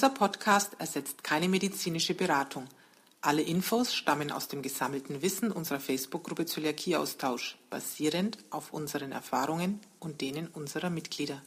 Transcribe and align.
Dieser 0.00 0.14
Podcast 0.14 0.80
ersetzt 0.80 1.22
keine 1.22 1.46
medizinische 1.46 2.14
Beratung. 2.14 2.64
Alle 3.20 3.42
Infos 3.42 3.94
stammen 3.94 4.32
aus 4.32 4.48
dem 4.48 4.62
gesammelten 4.62 5.20
Wissen 5.20 5.52
unserer 5.52 5.78
Facebook-Gruppe 5.78 6.46
Zöliakieaustausch, 6.46 7.58
basierend 7.68 8.38
auf 8.48 8.72
unseren 8.72 9.12
Erfahrungen 9.12 9.78
und 9.98 10.22
denen 10.22 10.46
unserer 10.46 10.88
Mitglieder. 10.88 11.42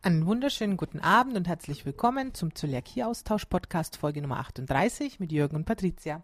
Einen 0.00 0.24
wunderschönen 0.24 0.78
guten 0.78 1.00
Abend 1.00 1.36
und 1.36 1.48
herzlich 1.48 1.84
willkommen 1.84 2.32
zum 2.32 2.54
Zöliakie-Austausch-Podcast 2.54 3.98
Folge 3.98 4.22
Nummer 4.22 4.38
38 4.38 5.20
mit 5.20 5.30
Jürgen 5.30 5.56
und 5.56 5.66
Patricia. 5.66 6.22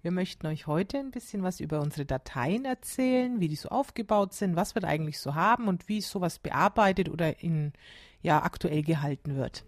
Wir 0.00 0.12
möchten 0.12 0.46
euch 0.46 0.66
heute 0.66 0.96
ein 0.96 1.10
bisschen 1.10 1.42
was 1.42 1.60
über 1.60 1.82
unsere 1.82 2.06
Dateien 2.06 2.64
erzählen, 2.64 3.38
wie 3.38 3.48
die 3.48 3.56
so 3.56 3.68
aufgebaut 3.68 4.32
sind, 4.32 4.56
was 4.56 4.74
wir 4.74 4.80
da 4.80 4.88
eigentlich 4.88 5.18
so 5.18 5.34
haben 5.34 5.68
und 5.68 5.90
wie 5.90 6.00
sowas 6.00 6.38
bearbeitet 6.38 7.10
oder 7.10 7.42
in, 7.42 7.74
ja, 8.22 8.42
aktuell 8.42 8.82
gehalten 8.82 9.36
wird. 9.36 9.65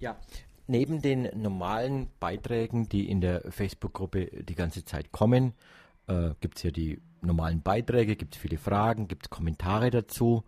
Ja, 0.00 0.16
neben 0.66 1.02
den 1.02 1.28
normalen 1.40 2.08
Beiträgen, 2.20 2.88
die 2.88 3.08
in 3.08 3.20
der 3.20 3.42
Facebook-Gruppe 3.50 4.44
die 4.44 4.54
ganze 4.54 4.84
Zeit 4.84 5.12
kommen, 5.12 5.54
äh, 6.06 6.30
gibt 6.40 6.56
es 6.56 6.62
ja 6.62 6.70
die 6.70 7.00
normalen 7.20 7.62
Beiträge, 7.62 8.16
gibt 8.16 8.34
es 8.34 8.40
viele 8.40 8.58
Fragen, 8.58 9.08
gibt 9.08 9.26
es 9.26 9.30
Kommentare 9.30 9.90
dazu. 9.90 10.44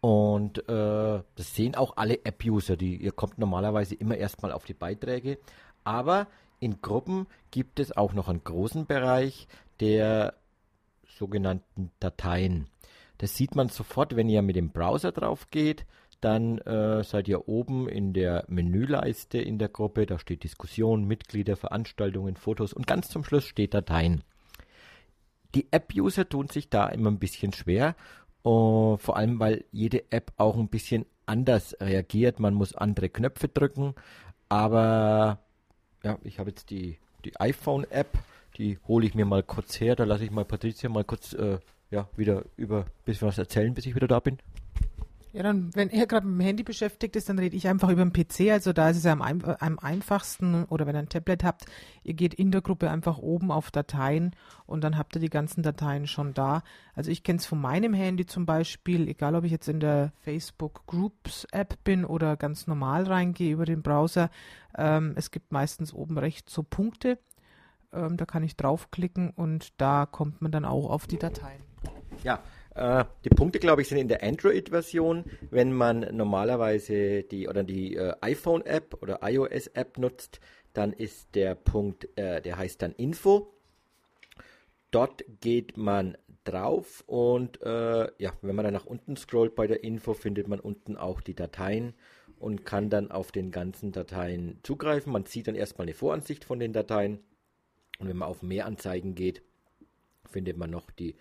Und 0.00 0.58
äh, 0.68 1.22
das 1.34 1.54
sehen 1.54 1.74
auch 1.74 1.96
alle 1.96 2.24
App-User, 2.24 2.80
ihr 2.80 3.12
kommt 3.12 3.38
normalerweise 3.38 3.94
immer 3.94 4.16
erstmal 4.16 4.52
auf 4.52 4.64
die 4.64 4.74
Beiträge. 4.74 5.38
Aber 5.84 6.28
in 6.60 6.80
Gruppen 6.80 7.26
gibt 7.50 7.80
es 7.80 7.96
auch 7.96 8.12
noch 8.12 8.28
einen 8.28 8.44
großen 8.44 8.86
Bereich 8.86 9.48
der 9.80 10.34
sogenannten 11.18 11.90
Dateien. 11.98 12.68
Das 13.18 13.36
sieht 13.36 13.56
man 13.56 13.68
sofort, 13.68 14.14
wenn 14.14 14.28
ihr 14.28 14.42
mit 14.42 14.54
dem 14.54 14.70
Browser 14.70 15.10
drauf 15.10 15.50
geht 15.50 15.84
dann 16.20 16.58
äh, 16.58 17.04
seid 17.04 17.28
ihr 17.28 17.48
oben 17.48 17.88
in 17.88 18.12
der 18.12 18.44
Menüleiste 18.48 19.38
in 19.38 19.58
der 19.58 19.68
Gruppe. 19.68 20.06
Da 20.06 20.18
steht 20.18 20.44
Diskussion, 20.44 21.04
Mitglieder, 21.04 21.56
Veranstaltungen, 21.56 22.36
Fotos 22.36 22.72
und 22.72 22.86
ganz 22.86 23.08
zum 23.08 23.24
Schluss 23.24 23.44
steht 23.44 23.74
Dateien. 23.74 24.22
Die 25.54 25.68
App-User 25.70 26.28
tun 26.28 26.48
sich 26.48 26.68
da 26.68 26.88
immer 26.88 27.10
ein 27.10 27.18
bisschen 27.18 27.52
schwer, 27.52 27.94
uh, 28.44 28.96
vor 28.96 29.16
allem 29.16 29.40
weil 29.40 29.64
jede 29.72 30.10
App 30.10 30.32
auch 30.36 30.56
ein 30.56 30.68
bisschen 30.68 31.06
anders 31.26 31.76
reagiert. 31.80 32.40
Man 32.40 32.54
muss 32.54 32.74
andere 32.74 33.08
Knöpfe 33.08 33.48
drücken, 33.48 33.94
aber 34.48 35.38
ja, 36.02 36.18
ich 36.24 36.38
habe 36.38 36.50
jetzt 36.50 36.70
die, 36.70 36.98
die 37.24 37.38
iPhone-App, 37.38 38.18
die 38.56 38.78
hole 38.88 39.06
ich 39.06 39.14
mir 39.14 39.24
mal 39.24 39.42
kurz 39.42 39.80
her. 39.80 39.96
Da 39.96 40.04
lasse 40.04 40.24
ich 40.24 40.30
mal 40.30 40.44
Patricia 40.44 40.88
mal 40.88 41.04
kurz 41.04 41.32
äh, 41.32 41.58
ja, 41.90 42.08
wieder 42.16 42.44
über 42.56 42.80
ein 42.80 43.04
bisschen 43.04 43.28
was 43.28 43.38
erzählen, 43.38 43.72
bis 43.72 43.86
ich 43.86 43.94
wieder 43.94 44.08
da 44.08 44.20
bin. 44.20 44.38
Ja, 45.38 45.44
dann, 45.44 45.72
wenn 45.76 45.88
er 45.90 46.08
gerade 46.08 46.26
mit 46.26 46.40
dem 46.40 46.46
Handy 46.46 46.64
beschäftigt 46.64 47.14
ist, 47.14 47.28
dann 47.28 47.38
rede 47.38 47.54
ich 47.54 47.68
einfach 47.68 47.90
über 47.90 48.04
den 48.04 48.12
PC. 48.12 48.50
Also 48.50 48.72
da 48.72 48.90
ist 48.90 48.96
es 48.96 49.04
ja 49.04 49.12
am, 49.12 49.22
am, 49.22 49.78
einfachsten, 49.78 50.64
oder 50.64 50.84
wenn 50.84 50.96
ihr 50.96 50.98
ein 50.98 51.08
Tablet 51.08 51.44
habt, 51.44 51.66
ihr 52.02 52.14
geht 52.14 52.34
in 52.34 52.50
der 52.50 52.60
Gruppe 52.60 52.90
einfach 52.90 53.18
oben 53.18 53.52
auf 53.52 53.70
Dateien 53.70 54.34
und 54.66 54.82
dann 54.82 54.98
habt 54.98 55.14
ihr 55.14 55.20
die 55.20 55.30
ganzen 55.30 55.62
Dateien 55.62 56.08
schon 56.08 56.34
da. 56.34 56.64
Also 56.96 57.12
ich 57.12 57.22
kenne 57.22 57.38
es 57.38 57.46
von 57.46 57.60
meinem 57.60 57.94
Handy 57.94 58.26
zum 58.26 58.46
Beispiel, 58.46 59.06
egal 59.06 59.36
ob 59.36 59.44
ich 59.44 59.52
jetzt 59.52 59.68
in 59.68 59.78
der 59.78 60.12
Facebook 60.22 60.84
Groups 60.88 61.46
App 61.52 61.84
bin 61.84 62.04
oder 62.04 62.36
ganz 62.36 62.66
normal 62.66 63.04
reingehe 63.04 63.52
über 63.52 63.64
den 63.64 63.82
Browser. 63.82 64.30
Ähm, 64.76 65.12
es 65.14 65.30
gibt 65.30 65.52
meistens 65.52 65.94
oben 65.94 66.18
rechts 66.18 66.52
so 66.52 66.64
Punkte. 66.64 67.16
Ähm, 67.92 68.16
da 68.16 68.26
kann 68.26 68.42
ich 68.42 68.56
draufklicken 68.56 69.30
und 69.30 69.80
da 69.80 70.04
kommt 70.04 70.42
man 70.42 70.50
dann 70.50 70.64
auch 70.64 70.90
auf 70.90 71.06
die 71.06 71.16
Dateien. 71.16 71.62
Ja, 72.24 72.40
die 72.74 73.30
Punkte, 73.30 73.58
glaube 73.58 73.82
ich, 73.82 73.88
sind 73.88 73.98
in 73.98 74.08
der 74.08 74.22
Android-Version. 74.22 75.24
Wenn 75.50 75.72
man 75.72 76.14
normalerweise 76.16 77.24
die 77.24 77.48
oder 77.48 77.64
die 77.64 77.96
äh, 77.96 78.14
iPhone-App 78.20 78.98
oder 79.02 79.18
iOS-App 79.22 79.98
nutzt, 79.98 80.38
dann 80.74 80.92
ist 80.92 81.34
der 81.34 81.56
Punkt, 81.56 82.08
äh, 82.16 82.40
der 82.40 82.56
heißt 82.56 82.80
dann 82.82 82.92
Info. 82.92 83.52
Dort 84.90 85.24
geht 85.40 85.76
man 85.76 86.16
drauf 86.44 87.04
und 87.06 87.60
äh, 87.62 88.08
ja, 88.18 88.32
wenn 88.42 88.54
man 88.54 88.64
dann 88.64 88.74
nach 88.74 88.86
unten 88.86 89.16
scrollt 89.16 89.54
bei 89.54 89.66
der 89.66 89.84
Info, 89.84 90.14
findet 90.14 90.48
man 90.48 90.60
unten 90.60 90.96
auch 90.96 91.20
die 91.20 91.34
Dateien 91.34 91.94
und 92.38 92.64
kann 92.64 92.88
dann 92.88 93.10
auf 93.10 93.32
den 93.32 93.50
ganzen 93.50 93.92
Dateien 93.92 94.60
zugreifen. 94.62 95.12
Man 95.12 95.26
sieht 95.26 95.48
dann 95.48 95.56
erstmal 95.56 95.86
eine 95.86 95.94
Voransicht 95.94 96.44
von 96.44 96.58
den 96.58 96.72
Dateien 96.72 97.18
und 97.98 98.08
wenn 98.08 98.16
man 98.16 98.28
auf 98.28 98.42
Mehr 98.42 98.66
Anzeigen 98.66 99.14
geht, 99.14 99.42
findet 100.30 100.56
man 100.56 100.70
noch 100.70 100.90
die 100.90 101.16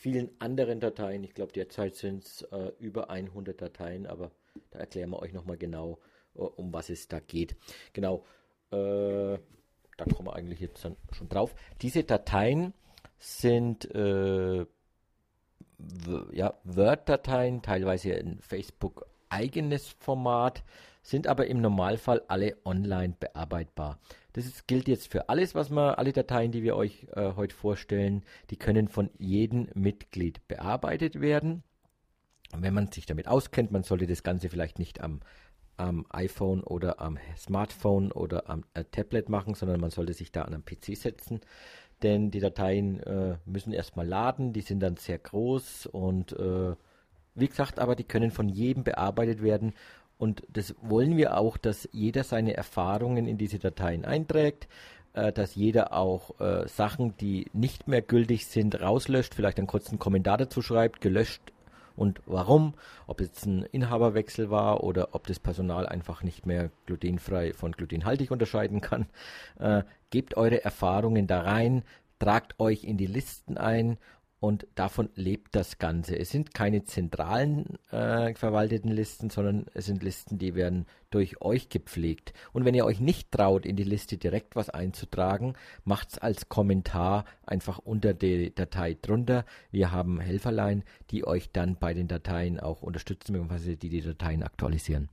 vielen 0.00 0.30
anderen 0.38 0.80
Dateien. 0.80 1.22
Ich 1.24 1.34
glaube, 1.34 1.52
derzeit 1.52 1.94
sind 1.94 2.24
es 2.24 2.42
äh, 2.52 2.72
über 2.78 3.10
100 3.10 3.60
Dateien, 3.60 4.06
aber 4.06 4.30
da 4.70 4.78
erklären 4.78 5.10
wir 5.10 5.20
euch 5.20 5.34
nochmal 5.34 5.58
genau, 5.58 5.98
uh, 6.34 6.44
um 6.56 6.72
was 6.72 6.88
es 6.88 7.06
da 7.06 7.20
geht. 7.20 7.54
Genau, 7.92 8.24
äh, 8.70 9.38
da 9.98 10.04
kommen 10.10 10.28
wir 10.28 10.34
eigentlich 10.34 10.60
jetzt 10.60 10.82
dann 10.86 10.96
schon 11.12 11.28
drauf. 11.28 11.54
Diese 11.82 12.02
Dateien 12.02 12.72
sind 13.18 13.94
äh, 13.94 14.64
ja, 16.32 16.54
Word-Dateien, 16.64 17.60
teilweise 17.60 18.14
ein 18.14 18.38
Facebook 18.40 19.06
eigenes 19.28 19.88
Format, 19.98 20.64
sind 21.02 21.26
aber 21.26 21.46
im 21.46 21.60
Normalfall 21.60 22.22
alle 22.28 22.56
online 22.64 23.14
bearbeitbar. 23.18 23.98
Das 24.32 24.46
ist, 24.46 24.68
gilt 24.68 24.86
jetzt 24.86 25.10
für 25.10 25.28
alles, 25.28 25.54
was 25.54 25.70
wir, 25.70 25.98
alle 25.98 26.12
Dateien, 26.12 26.52
die 26.52 26.62
wir 26.62 26.76
euch 26.76 27.06
äh, 27.14 27.32
heute 27.34 27.54
vorstellen, 27.54 28.24
die 28.50 28.56
können 28.56 28.88
von 28.88 29.10
jedem 29.18 29.68
Mitglied 29.74 30.46
bearbeitet 30.46 31.20
werden. 31.20 31.62
wenn 32.56 32.74
man 32.74 32.90
sich 32.90 33.06
damit 33.06 33.28
auskennt, 33.28 33.70
man 33.70 33.82
sollte 33.82 34.06
das 34.06 34.22
Ganze 34.22 34.48
vielleicht 34.48 34.78
nicht 34.78 35.00
am, 35.00 35.20
am 35.76 36.04
iPhone 36.10 36.62
oder 36.62 37.00
am 37.00 37.18
Smartphone 37.36 38.12
oder 38.12 38.50
am 38.50 38.64
äh, 38.74 38.84
Tablet 38.84 39.28
machen, 39.28 39.54
sondern 39.54 39.80
man 39.80 39.90
sollte 39.90 40.12
sich 40.12 40.32
da 40.32 40.42
an 40.42 40.54
einen 40.54 40.64
PC 40.64 40.96
setzen. 40.96 41.40
Denn 42.02 42.30
die 42.30 42.40
Dateien 42.40 43.00
äh, 43.00 43.36
müssen 43.44 43.72
erstmal 43.72 44.06
laden, 44.06 44.52
die 44.52 44.62
sind 44.62 44.80
dann 44.80 44.96
sehr 44.96 45.18
groß 45.18 45.86
und 45.86 46.32
äh, 46.32 46.74
wie 47.34 47.48
gesagt, 47.48 47.78
aber 47.78 47.94
die 47.94 48.04
können 48.04 48.30
von 48.30 48.48
jedem 48.48 48.84
bearbeitet 48.84 49.42
werden 49.42 49.74
und 50.20 50.42
das 50.52 50.74
wollen 50.82 51.16
wir 51.16 51.38
auch, 51.38 51.56
dass 51.56 51.88
jeder 51.92 52.24
seine 52.24 52.54
Erfahrungen 52.54 53.26
in 53.26 53.38
diese 53.38 53.58
Dateien 53.58 54.04
einträgt, 54.04 54.68
äh, 55.14 55.32
dass 55.32 55.54
jeder 55.54 55.94
auch 55.94 56.38
äh, 56.40 56.68
Sachen, 56.68 57.16
die 57.16 57.46
nicht 57.54 57.88
mehr 57.88 58.02
gültig 58.02 58.46
sind, 58.46 58.78
rauslöscht, 58.82 59.34
vielleicht 59.34 59.56
einen 59.56 59.66
kurzen 59.66 59.98
Kommentar 59.98 60.36
dazu 60.36 60.60
schreibt, 60.60 61.00
gelöscht 61.00 61.40
und 61.96 62.20
warum, 62.26 62.74
ob 63.06 63.22
es 63.22 63.46
ein 63.46 63.62
Inhaberwechsel 63.62 64.50
war 64.50 64.84
oder 64.84 65.14
ob 65.14 65.26
das 65.26 65.38
Personal 65.38 65.86
einfach 65.86 66.22
nicht 66.22 66.44
mehr 66.44 66.70
glutenfrei 66.84 67.54
von 67.54 67.72
glutenhaltig 67.72 68.30
unterscheiden 68.30 68.82
kann. 68.82 69.06
Äh, 69.58 69.84
gebt 70.10 70.36
eure 70.36 70.62
Erfahrungen 70.62 71.28
da 71.28 71.40
rein, 71.40 71.82
tragt 72.18 72.60
euch 72.60 72.84
in 72.84 72.98
die 72.98 73.06
Listen 73.06 73.56
ein 73.56 73.96
und 74.40 74.66
davon 74.74 75.10
lebt 75.14 75.54
das 75.54 75.78
Ganze. 75.78 76.18
Es 76.18 76.30
sind 76.30 76.54
keine 76.54 76.84
zentralen 76.84 77.78
äh, 77.90 78.34
verwalteten 78.34 78.90
Listen, 78.90 79.28
sondern 79.28 79.66
es 79.74 79.84
sind 79.84 80.02
Listen, 80.02 80.38
die 80.38 80.54
werden 80.54 80.86
durch 81.10 81.42
euch 81.42 81.68
gepflegt. 81.68 82.32
Und 82.52 82.64
wenn 82.64 82.74
ihr 82.74 82.86
euch 82.86 83.00
nicht 83.00 83.30
traut, 83.30 83.66
in 83.66 83.76
die 83.76 83.84
Liste 83.84 84.16
direkt 84.16 84.56
was 84.56 84.70
einzutragen, 84.70 85.54
macht's 85.84 86.18
als 86.18 86.48
Kommentar 86.48 87.26
einfach 87.44 87.78
unter 87.78 88.14
die 88.14 88.54
Datei 88.54 88.96
drunter. 89.00 89.44
Wir 89.70 89.92
haben 89.92 90.20
Helferlein, 90.20 90.84
die 91.10 91.26
euch 91.26 91.50
dann 91.52 91.76
bei 91.76 91.92
den 91.92 92.08
Dateien 92.08 92.58
auch 92.58 92.82
unterstützen, 92.82 93.34
beziehungsweise 93.34 93.76
die 93.76 93.90
die 93.90 94.00
Dateien 94.00 94.42
aktualisieren. 94.42 95.08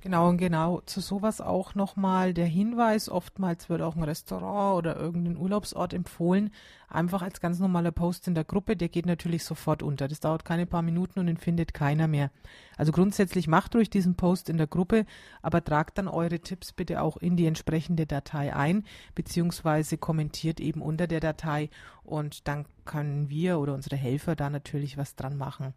Genau, 0.00 0.28
und 0.28 0.36
genau 0.36 0.80
zu 0.82 1.00
sowas 1.00 1.40
auch 1.40 1.74
nochmal 1.74 2.34
der 2.34 2.46
Hinweis, 2.46 3.08
oftmals 3.08 3.68
wird 3.68 3.80
auch 3.80 3.96
ein 3.96 4.02
Restaurant 4.02 4.76
oder 4.76 4.96
irgendein 4.96 5.36
Urlaubsort 5.36 5.94
empfohlen, 5.94 6.50
einfach 6.88 7.22
als 7.22 7.40
ganz 7.40 7.58
normaler 7.58 7.90
Post 7.90 8.28
in 8.28 8.34
der 8.34 8.44
Gruppe, 8.44 8.76
der 8.76 8.88
geht 8.88 9.06
natürlich 9.06 9.44
sofort 9.44 9.82
unter. 9.82 10.06
Das 10.06 10.20
dauert 10.20 10.44
keine 10.44 10.66
paar 10.66 10.82
Minuten 10.82 11.20
und 11.20 11.26
den 11.26 11.36
findet 11.36 11.74
keiner 11.74 12.06
mehr. 12.06 12.30
Also 12.76 12.92
grundsätzlich 12.92 13.48
macht 13.48 13.74
ruhig 13.74 13.90
diesen 13.90 14.14
Post 14.14 14.50
in 14.50 14.58
der 14.58 14.66
Gruppe, 14.66 15.06
aber 15.42 15.64
tragt 15.64 15.98
dann 15.98 16.08
eure 16.08 16.40
Tipps 16.40 16.72
bitte 16.72 17.00
auch 17.00 17.16
in 17.16 17.36
die 17.36 17.46
entsprechende 17.46 18.06
Datei 18.06 18.54
ein, 18.54 18.84
beziehungsweise 19.14 19.98
kommentiert 19.98 20.60
eben 20.60 20.82
unter 20.82 21.06
der 21.06 21.20
Datei 21.20 21.70
und 22.02 22.46
dann 22.46 22.66
können 22.84 23.30
wir 23.30 23.58
oder 23.58 23.74
unsere 23.74 23.96
Helfer 23.96 24.36
da 24.36 24.50
natürlich 24.50 24.98
was 24.98 25.16
dran 25.16 25.36
machen. 25.36 25.74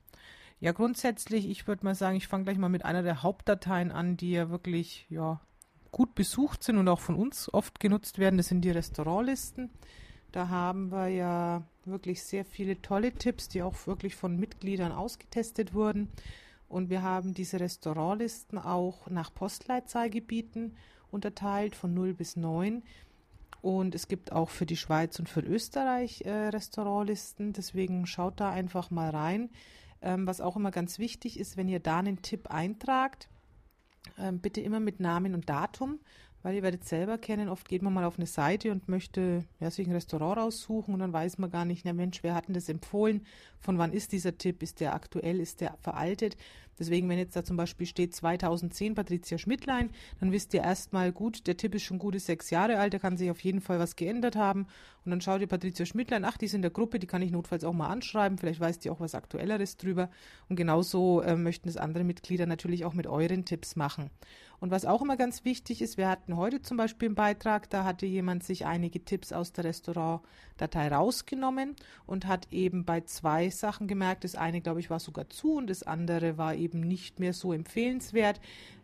Ja, 0.59 0.71
grundsätzlich, 0.71 1.47
ich 1.49 1.67
würde 1.67 1.85
mal 1.85 1.93
sagen, 1.93 2.17
ich 2.17 2.27
fange 2.27 2.45
gleich 2.45 2.57
mal 2.57 2.69
mit 2.69 2.83
einer 2.83 3.03
der 3.03 3.21
Hauptdateien 3.21 3.91
an, 3.91 4.17
die 4.17 4.31
ja 4.31 4.49
wirklich 4.49 5.05
ja, 5.09 5.39
gut 5.91 6.15
besucht 6.15 6.63
sind 6.63 6.77
und 6.77 6.87
auch 6.89 6.99
von 6.99 7.15
uns 7.15 7.53
oft 7.53 7.79
genutzt 7.79 8.17
werden. 8.17 8.37
Das 8.37 8.47
sind 8.47 8.61
die 8.61 8.71
Restaurantlisten. 8.71 9.69
Da 10.31 10.49
haben 10.49 10.91
wir 10.91 11.07
ja 11.07 11.63
wirklich 11.85 12.23
sehr 12.23 12.43
viele 12.43 12.81
tolle 12.81 13.11
Tipps, 13.13 13.49
die 13.49 13.61
auch 13.61 13.87
wirklich 13.87 14.15
von 14.15 14.37
Mitgliedern 14.37 14.91
ausgetestet 14.91 15.73
wurden. 15.73 16.09
Und 16.67 16.89
wir 16.89 17.01
haben 17.01 17.33
diese 17.33 17.59
Restaurantlisten 17.59 18.57
auch 18.57 19.09
nach 19.09 19.33
Postleitzahlgebieten 19.33 20.75
unterteilt 21.11 21.75
von 21.75 21.93
0 21.93 22.13
bis 22.13 22.35
9. 22.35 22.83
Und 23.61 23.95
es 23.95 24.07
gibt 24.07 24.31
auch 24.31 24.49
für 24.49 24.65
die 24.65 24.77
Schweiz 24.77 25.17
und 25.19 25.29
für 25.29 25.41
Österreich 25.41 26.21
äh, 26.25 26.49
Restaurantlisten. 26.49 27.53
Deswegen 27.53 28.05
schaut 28.05 28.39
da 28.39 28.51
einfach 28.51 28.91
mal 28.91 29.09
rein. 29.09 29.49
Ähm, 30.01 30.27
was 30.27 30.41
auch 30.41 30.55
immer 30.55 30.71
ganz 30.71 30.99
wichtig 30.99 31.39
ist, 31.39 31.57
wenn 31.57 31.67
ihr 31.67 31.79
da 31.79 31.99
einen 31.99 32.21
Tipp 32.21 32.51
eintragt, 32.51 33.29
ähm, 34.17 34.39
bitte 34.39 34.61
immer 34.61 34.79
mit 34.79 34.99
Namen 34.99 35.33
und 35.33 35.49
Datum 35.49 35.99
weil 36.47 36.55
ihr 36.55 36.63
werdet 36.63 36.85
selber 36.85 37.17
kennen, 37.17 37.49
oft 37.49 37.67
geht 37.67 37.81
man 37.81 37.93
mal 37.93 38.05
auf 38.05 38.17
eine 38.17 38.25
Seite 38.25 38.71
und 38.71 38.87
möchte 38.87 39.43
ja, 39.59 39.69
sich 39.69 39.85
ein 39.85 39.93
Restaurant 39.93 40.37
raussuchen 40.37 40.93
und 40.93 41.01
dann 41.01 41.11
weiß 41.11 41.39
man 41.39 41.51
gar 41.51 41.65
nicht, 41.65 41.83
na 41.83 41.91
Mensch, 41.91 42.23
wer 42.23 42.35
hat 42.35 42.47
denn 42.47 42.53
das 42.53 42.69
empfohlen? 42.69 43.25
Von 43.59 43.77
wann 43.77 43.91
ist 43.91 44.11
dieser 44.11 44.37
Tipp? 44.37 44.63
Ist 44.63 44.79
der 44.79 44.93
aktuell? 44.93 45.41
Ist 45.41 45.59
der 45.59 45.75
veraltet? 45.81 46.37
Deswegen, 46.79 47.09
wenn 47.09 47.17
jetzt 47.17 47.35
da 47.35 47.43
zum 47.43 47.57
Beispiel 47.57 47.87
steht 47.87 48.15
2010 48.15 48.95
Patricia 48.95 49.37
Schmidtlein, 49.37 49.89
dann 50.19 50.31
wisst 50.31 50.53
ihr 50.53 50.61
erstmal 50.61 51.11
gut, 51.11 51.47
der 51.47 51.57
Tipp 51.57 51.75
ist 51.75 51.83
schon 51.83 51.99
gute 51.99 52.19
sechs 52.19 52.49
Jahre 52.49 52.79
alt, 52.79 52.93
da 52.93 52.99
kann 52.99 53.17
sich 53.17 53.31
auf 53.31 53.39
jeden 53.41 53.61
Fall 53.61 53.79
was 53.79 53.95
geändert 53.95 54.35
haben. 54.35 54.67
Und 55.05 55.11
dann 55.11 55.21
schaut 55.21 55.39
ihr 55.39 55.47
Patricia 55.47 55.85
Schmidtlein, 55.85 56.25
ach, 56.25 56.37
die 56.37 56.45
ist 56.45 56.53
in 56.53 56.61
der 56.61 56.71
Gruppe, 56.71 56.99
die 56.99 57.07
kann 57.07 57.21
ich 57.21 57.31
notfalls 57.31 57.63
auch 57.63 57.73
mal 57.73 57.87
anschreiben, 57.87 58.37
vielleicht 58.37 58.59
weiß 58.59 58.79
die 58.79 58.89
auch 58.89 58.99
was 58.99 59.15
Aktuelleres 59.15 59.77
drüber. 59.77 60.09
Und 60.49 60.57
genauso 60.57 61.21
äh, 61.21 61.37
möchten 61.37 61.69
es 61.69 61.77
andere 61.77 62.03
Mitglieder 62.03 62.45
natürlich 62.45 62.83
auch 62.83 62.93
mit 62.93 63.07
euren 63.07 63.45
Tipps 63.45 63.77
machen. 63.77 64.09
Und 64.59 64.71
was 64.71 64.85
auch 64.85 65.01
immer 65.01 65.17
ganz 65.17 65.45
wichtig 65.45 65.81
ist, 65.81 65.97
wir 65.97 66.09
hatten 66.09 66.35
heute 66.35 66.61
zum 66.61 66.77
Beispiel 66.77 67.07
einen 67.07 67.15
Beitrag, 67.15 67.69
da 67.69 67.83
hatte 67.83 68.05
jemand 68.05 68.43
sich 68.43 68.65
einige 68.65 69.05
Tipps 69.05 69.31
aus 69.31 69.53
der 69.53 69.65
Restaurantdatei 69.65 70.87
rausgenommen 70.87 71.75
und 72.07 72.25
hat 72.25 72.47
eben 72.51 72.83
bei 72.83 73.01
zwei 73.01 73.49
Sachen 73.49 73.87
gemerkt, 73.87 74.23
das 74.23 74.35
eine, 74.35 74.61
glaube 74.61 74.79
ich, 74.79 74.89
war 74.89 74.99
sogar 74.99 75.29
zu 75.29 75.53
und 75.53 75.69
das 75.69 75.83
andere 75.83 76.37
war 76.37 76.55
eben 76.55 76.66
nicht 76.73 77.19
mehr 77.19 77.33
so 77.33 77.53
empfehlenswert. 77.53 78.39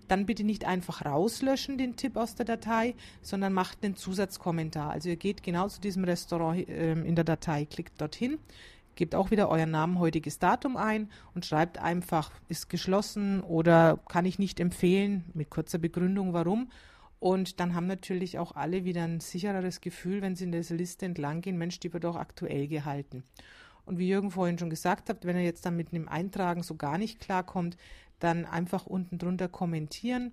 Dann 0.07 0.25
bitte 0.25 0.43
nicht 0.43 0.65
einfach 0.65 1.05
rauslöschen 1.05 1.77
den 1.77 1.95
Tipp 1.95 2.17
aus 2.17 2.35
der 2.35 2.45
Datei, 2.45 2.93
sondern 3.21 3.53
macht 3.53 3.83
einen 3.83 3.95
Zusatzkommentar. 3.95 4.91
Also 4.91 5.09
ihr 5.09 5.15
geht 5.15 5.43
genau 5.43 5.67
zu 5.69 5.79
diesem 5.79 6.03
Restaurant 6.03 6.67
äh, 6.67 6.91
in 6.91 7.15
der 7.15 7.23
Datei, 7.23 7.65
klickt 7.65 7.99
dorthin, 8.01 8.37
gebt 8.95 9.15
auch 9.15 9.31
wieder 9.31 9.49
euren 9.49 9.71
Namen, 9.71 9.99
heutiges 9.99 10.39
Datum 10.39 10.77
ein 10.77 11.09
und 11.33 11.45
schreibt 11.45 11.77
einfach, 11.77 12.31
ist 12.49 12.69
geschlossen 12.69 13.41
oder 13.41 13.99
kann 14.09 14.25
ich 14.25 14.39
nicht 14.39 14.59
empfehlen, 14.59 15.23
mit 15.33 15.49
kurzer 15.49 15.77
Begründung, 15.77 16.33
warum. 16.33 16.69
Und 17.19 17.61
dann 17.61 17.73
haben 17.73 17.87
natürlich 17.87 18.37
auch 18.37 18.55
alle 18.55 18.83
wieder 18.83 19.03
ein 19.03 19.21
sichereres 19.21 19.79
Gefühl, 19.79 20.21
wenn 20.21 20.35
sie 20.35 20.43
in 20.43 20.51
dieser 20.51 20.75
Liste 20.75 21.05
entlang 21.05 21.39
gehen, 21.39 21.57
Mensch, 21.57 21.79
die 21.79 21.93
wird 21.93 22.05
auch 22.05 22.17
aktuell 22.17 22.67
gehalten. 22.67 23.23
Und 23.85 23.97
wie 23.97 24.07
Jürgen 24.07 24.31
vorhin 24.31 24.57
schon 24.57 24.69
gesagt 24.69 25.09
hat, 25.09 25.25
wenn 25.25 25.35
er 25.35 25.43
jetzt 25.43 25.65
dann 25.65 25.75
mit 25.75 25.91
dem 25.91 26.07
Eintragen 26.07 26.63
so 26.63 26.75
gar 26.75 26.97
nicht 26.97 27.19
klarkommt, 27.19 27.77
dann 28.19 28.45
einfach 28.45 28.85
unten 28.85 29.17
drunter 29.17 29.49
kommentieren 29.49 30.31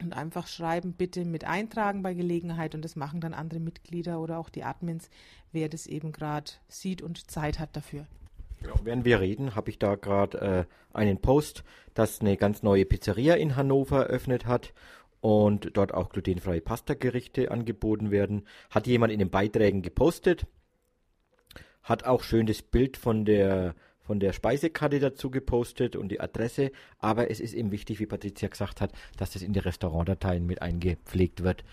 und 0.00 0.14
einfach 0.14 0.46
schreiben, 0.46 0.94
bitte 0.94 1.24
mit 1.24 1.44
eintragen 1.44 2.02
bei 2.02 2.14
Gelegenheit 2.14 2.74
und 2.74 2.84
das 2.84 2.96
machen 2.96 3.20
dann 3.20 3.34
andere 3.34 3.60
Mitglieder 3.60 4.20
oder 4.20 4.38
auch 4.38 4.48
die 4.48 4.64
Admins, 4.64 5.10
wer 5.52 5.68
das 5.68 5.86
eben 5.86 6.12
gerade 6.12 6.50
sieht 6.68 7.02
und 7.02 7.30
Zeit 7.30 7.58
hat 7.58 7.76
dafür. 7.76 8.06
Ja, 8.62 8.72
während 8.84 9.04
wir 9.04 9.20
reden, 9.20 9.54
habe 9.54 9.70
ich 9.70 9.78
da 9.78 9.96
gerade 9.96 10.38
äh, 10.38 10.64
einen 10.96 11.20
Post, 11.20 11.64
dass 11.94 12.20
eine 12.20 12.36
ganz 12.36 12.62
neue 12.62 12.84
Pizzeria 12.84 13.34
in 13.34 13.56
Hannover 13.56 14.06
eröffnet 14.06 14.46
hat 14.46 14.72
und 15.20 15.76
dort 15.76 15.94
auch 15.94 16.10
glutenfreie 16.10 16.60
Pasta-Gerichte 16.60 17.50
angeboten 17.50 18.10
werden. 18.10 18.46
Hat 18.70 18.86
jemand 18.86 19.12
in 19.12 19.18
den 19.18 19.30
Beiträgen 19.30 19.82
gepostet, 19.82 20.46
hat 21.82 22.04
auch 22.04 22.22
schön 22.22 22.46
das 22.46 22.62
Bild 22.62 22.96
von 22.96 23.24
der 23.24 23.74
von 24.02 24.18
der 24.18 24.32
Speisekarte 24.32 24.98
dazu 24.98 25.30
gepostet 25.30 25.94
und 25.94 26.08
die 26.08 26.20
Adresse, 26.20 26.72
aber 26.98 27.30
es 27.30 27.38
ist 27.38 27.54
eben 27.54 27.70
wichtig, 27.70 28.00
wie 28.00 28.06
Patricia 28.06 28.48
gesagt 28.48 28.80
hat, 28.80 28.90
dass 29.16 29.30
das 29.30 29.42
in 29.42 29.52
die 29.52 29.60
Restaurantdateien 29.60 30.44
mit 30.44 30.60
eingepflegt 30.60 31.44
wird. 31.44 31.64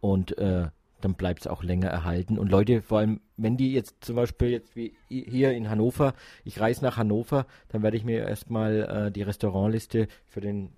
Und 0.00 0.36
äh, 0.36 0.68
dann 1.00 1.14
bleibt 1.14 1.40
es 1.40 1.46
auch 1.46 1.62
länger 1.62 1.88
erhalten. 1.88 2.38
Und 2.38 2.50
Leute, 2.50 2.82
vor 2.82 2.98
allem, 2.98 3.20
wenn 3.36 3.56
die 3.56 3.72
jetzt 3.72 4.04
zum 4.04 4.16
Beispiel 4.16 4.50
jetzt 4.50 4.76
wie 4.76 4.94
hier 5.08 5.52
in 5.52 5.70
Hannover, 5.70 6.14
ich 6.44 6.60
reise 6.60 6.84
nach 6.84 6.96
Hannover, 6.96 7.46
dann 7.68 7.82
werde 7.82 7.96
ich 7.96 8.04
mir 8.04 8.26
erstmal 8.26 9.06
äh, 9.06 9.10
die 9.12 9.22
Restaurantliste 9.22 10.08
für 10.26 10.40
den 10.40 10.70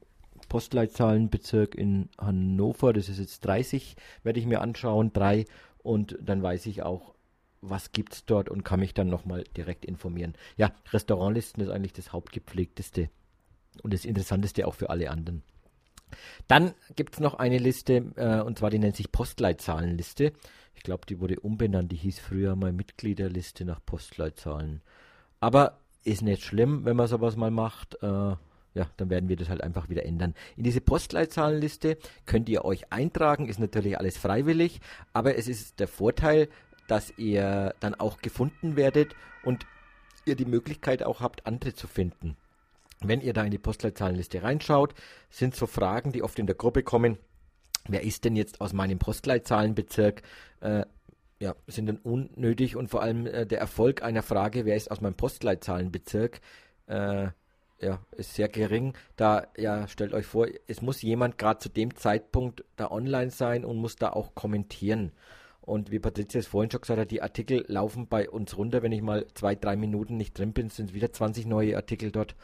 Postleitzahlenbezirk 0.48 1.74
in 1.74 2.08
Hannover, 2.18 2.92
das 2.92 3.08
ist 3.08 3.18
jetzt 3.18 3.44
30, 3.44 3.96
werde 4.22 4.40
ich 4.40 4.46
mir 4.46 4.60
anschauen, 4.60 5.12
drei, 5.12 5.44
und 5.82 6.18
dann 6.20 6.42
weiß 6.42 6.66
ich 6.66 6.82
auch, 6.82 7.14
was 7.60 7.92
gibt's 7.92 8.24
dort 8.24 8.48
und 8.48 8.64
kann 8.64 8.80
mich 8.80 8.94
dann 8.94 9.08
nochmal 9.08 9.44
direkt 9.56 9.84
informieren. 9.84 10.34
Ja, 10.56 10.72
Restaurantlisten 10.92 11.62
ist 11.62 11.70
eigentlich 11.70 11.92
das 11.92 12.12
hauptgepflegteste 12.12 13.10
und 13.82 13.92
das 13.92 14.04
Interessanteste 14.04 14.66
auch 14.66 14.74
für 14.74 14.90
alle 14.90 15.10
anderen. 15.10 15.42
Dann 16.48 16.74
gibt 16.96 17.14
es 17.14 17.20
noch 17.20 17.34
eine 17.34 17.58
Liste, 17.58 18.12
äh, 18.16 18.40
und 18.40 18.58
zwar 18.58 18.70
die 18.70 18.78
nennt 18.78 18.96
sich 18.96 19.12
Postleitzahlenliste. 19.12 20.32
Ich 20.74 20.82
glaube, 20.82 21.06
die 21.06 21.20
wurde 21.20 21.38
umbenannt. 21.38 21.92
Die 21.92 21.96
hieß 21.96 22.18
früher 22.18 22.56
mal 22.56 22.72
Mitgliederliste 22.72 23.64
nach 23.64 23.84
Postleitzahlen. 23.84 24.80
Aber 25.38 25.78
ist 26.02 26.22
nicht 26.22 26.42
schlimm, 26.42 26.84
wenn 26.84 26.96
man 26.96 27.06
sowas 27.06 27.36
mal 27.36 27.50
macht. 27.50 28.02
Äh, 28.02 28.06
ja, 28.74 28.86
dann 28.96 29.10
werden 29.10 29.28
wir 29.28 29.36
das 29.36 29.48
halt 29.48 29.62
einfach 29.62 29.88
wieder 29.88 30.04
ändern. 30.04 30.34
In 30.56 30.62
diese 30.62 30.80
Postleitzahlenliste 30.80 31.98
könnt 32.24 32.48
ihr 32.48 32.64
euch 32.64 32.92
eintragen, 32.92 33.48
ist 33.48 33.58
natürlich 33.58 33.98
alles 33.98 34.16
freiwillig, 34.16 34.80
aber 35.12 35.36
es 35.36 35.48
ist 35.48 35.80
der 35.80 35.88
Vorteil, 35.88 36.48
dass 36.90 37.16
ihr 37.16 37.74
dann 37.78 37.94
auch 37.94 38.18
gefunden 38.18 38.74
werdet 38.74 39.14
und 39.44 39.64
ihr 40.24 40.34
die 40.34 40.44
Möglichkeit 40.44 41.02
auch 41.04 41.20
habt, 41.20 41.46
andere 41.46 41.72
zu 41.72 41.86
finden. 41.86 42.36
Wenn 43.00 43.20
ihr 43.20 43.32
da 43.32 43.44
in 43.44 43.50
die 43.50 43.58
Postleitzahlenliste 43.58 44.42
reinschaut, 44.42 44.94
sind 45.30 45.54
so 45.54 45.66
Fragen, 45.66 46.12
die 46.12 46.22
oft 46.22 46.38
in 46.38 46.46
der 46.46 46.56
Gruppe 46.56 46.82
kommen. 46.82 47.18
Wer 47.88 48.02
ist 48.02 48.24
denn 48.24 48.36
jetzt 48.36 48.60
aus 48.60 48.72
meinem 48.72 48.98
Postleitzahlenbezirk? 48.98 50.22
Äh, 50.60 50.84
ja, 51.38 51.54
sind 51.66 51.86
dann 51.86 51.96
unnötig 51.96 52.76
und 52.76 52.88
vor 52.88 53.02
allem 53.02 53.26
äh, 53.26 53.46
der 53.46 53.60
Erfolg 53.60 54.02
einer 54.02 54.22
Frage, 54.22 54.66
wer 54.66 54.76
ist 54.76 54.90
aus 54.90 55.00
meinem 55.00 55.14
Postleitzahlenbezirk, 55.14 56.40
äh, 56.88 57.28
ja, 57.80 57.98
ist 58.12 58.34
sehr 58.34 58.48
gering. 58.48 58.94
Da, 59.16 59.46
ja, 59.56 59.88
stellt 59.88 60.12
euch 60.12 60.26
vor, 60.26 60.48
es 60.66 60.82
muss 60.82 61.00
jemand 61.00 61.38
gerade 61.38 61.60
zu 61.60 61.70
dem 61.70 61.94
Zeitpunkt 61.94 62.64
da 62.76 62.90
online 62.90 63.30
sein 63.30 63.64
und 63.64 63.78
muss 63.78 63.96
da 63.96 64.10
auch 64.10 64.34
kommentieren. 64.34 65.12
Und 65.70 65.92
wie 65.92 66.00
Patricia 66.00 66.40
es 66.40 66.48
vorhin 66.48 66.68
schon 66.68 66.80
gesagt 66.80 66.98
hat, 66.98 67.12
die 67.12 67.22
Artikel 67.22 67.64
laufen 67.68 68.08
bei 68.08 68.28
uns 68.28 68.58
runter. 68.58 68.82
Wenn 68.82 68.90
ich 68.90 69.02
mal 69.02 69.24
zwei, 69.34 69.54
drei 69.54 69.76
Minuten 69.76 70.16
nicht 70.16 70.36
drin 70.36 70.52
bin, 70.52 70.68
sind 70.68 70.94
wieder 70.94 71.12
20 71.12 71.46
neue 71.46 71.76
Artikel 71.76 72.10
dort. 72.10 72.34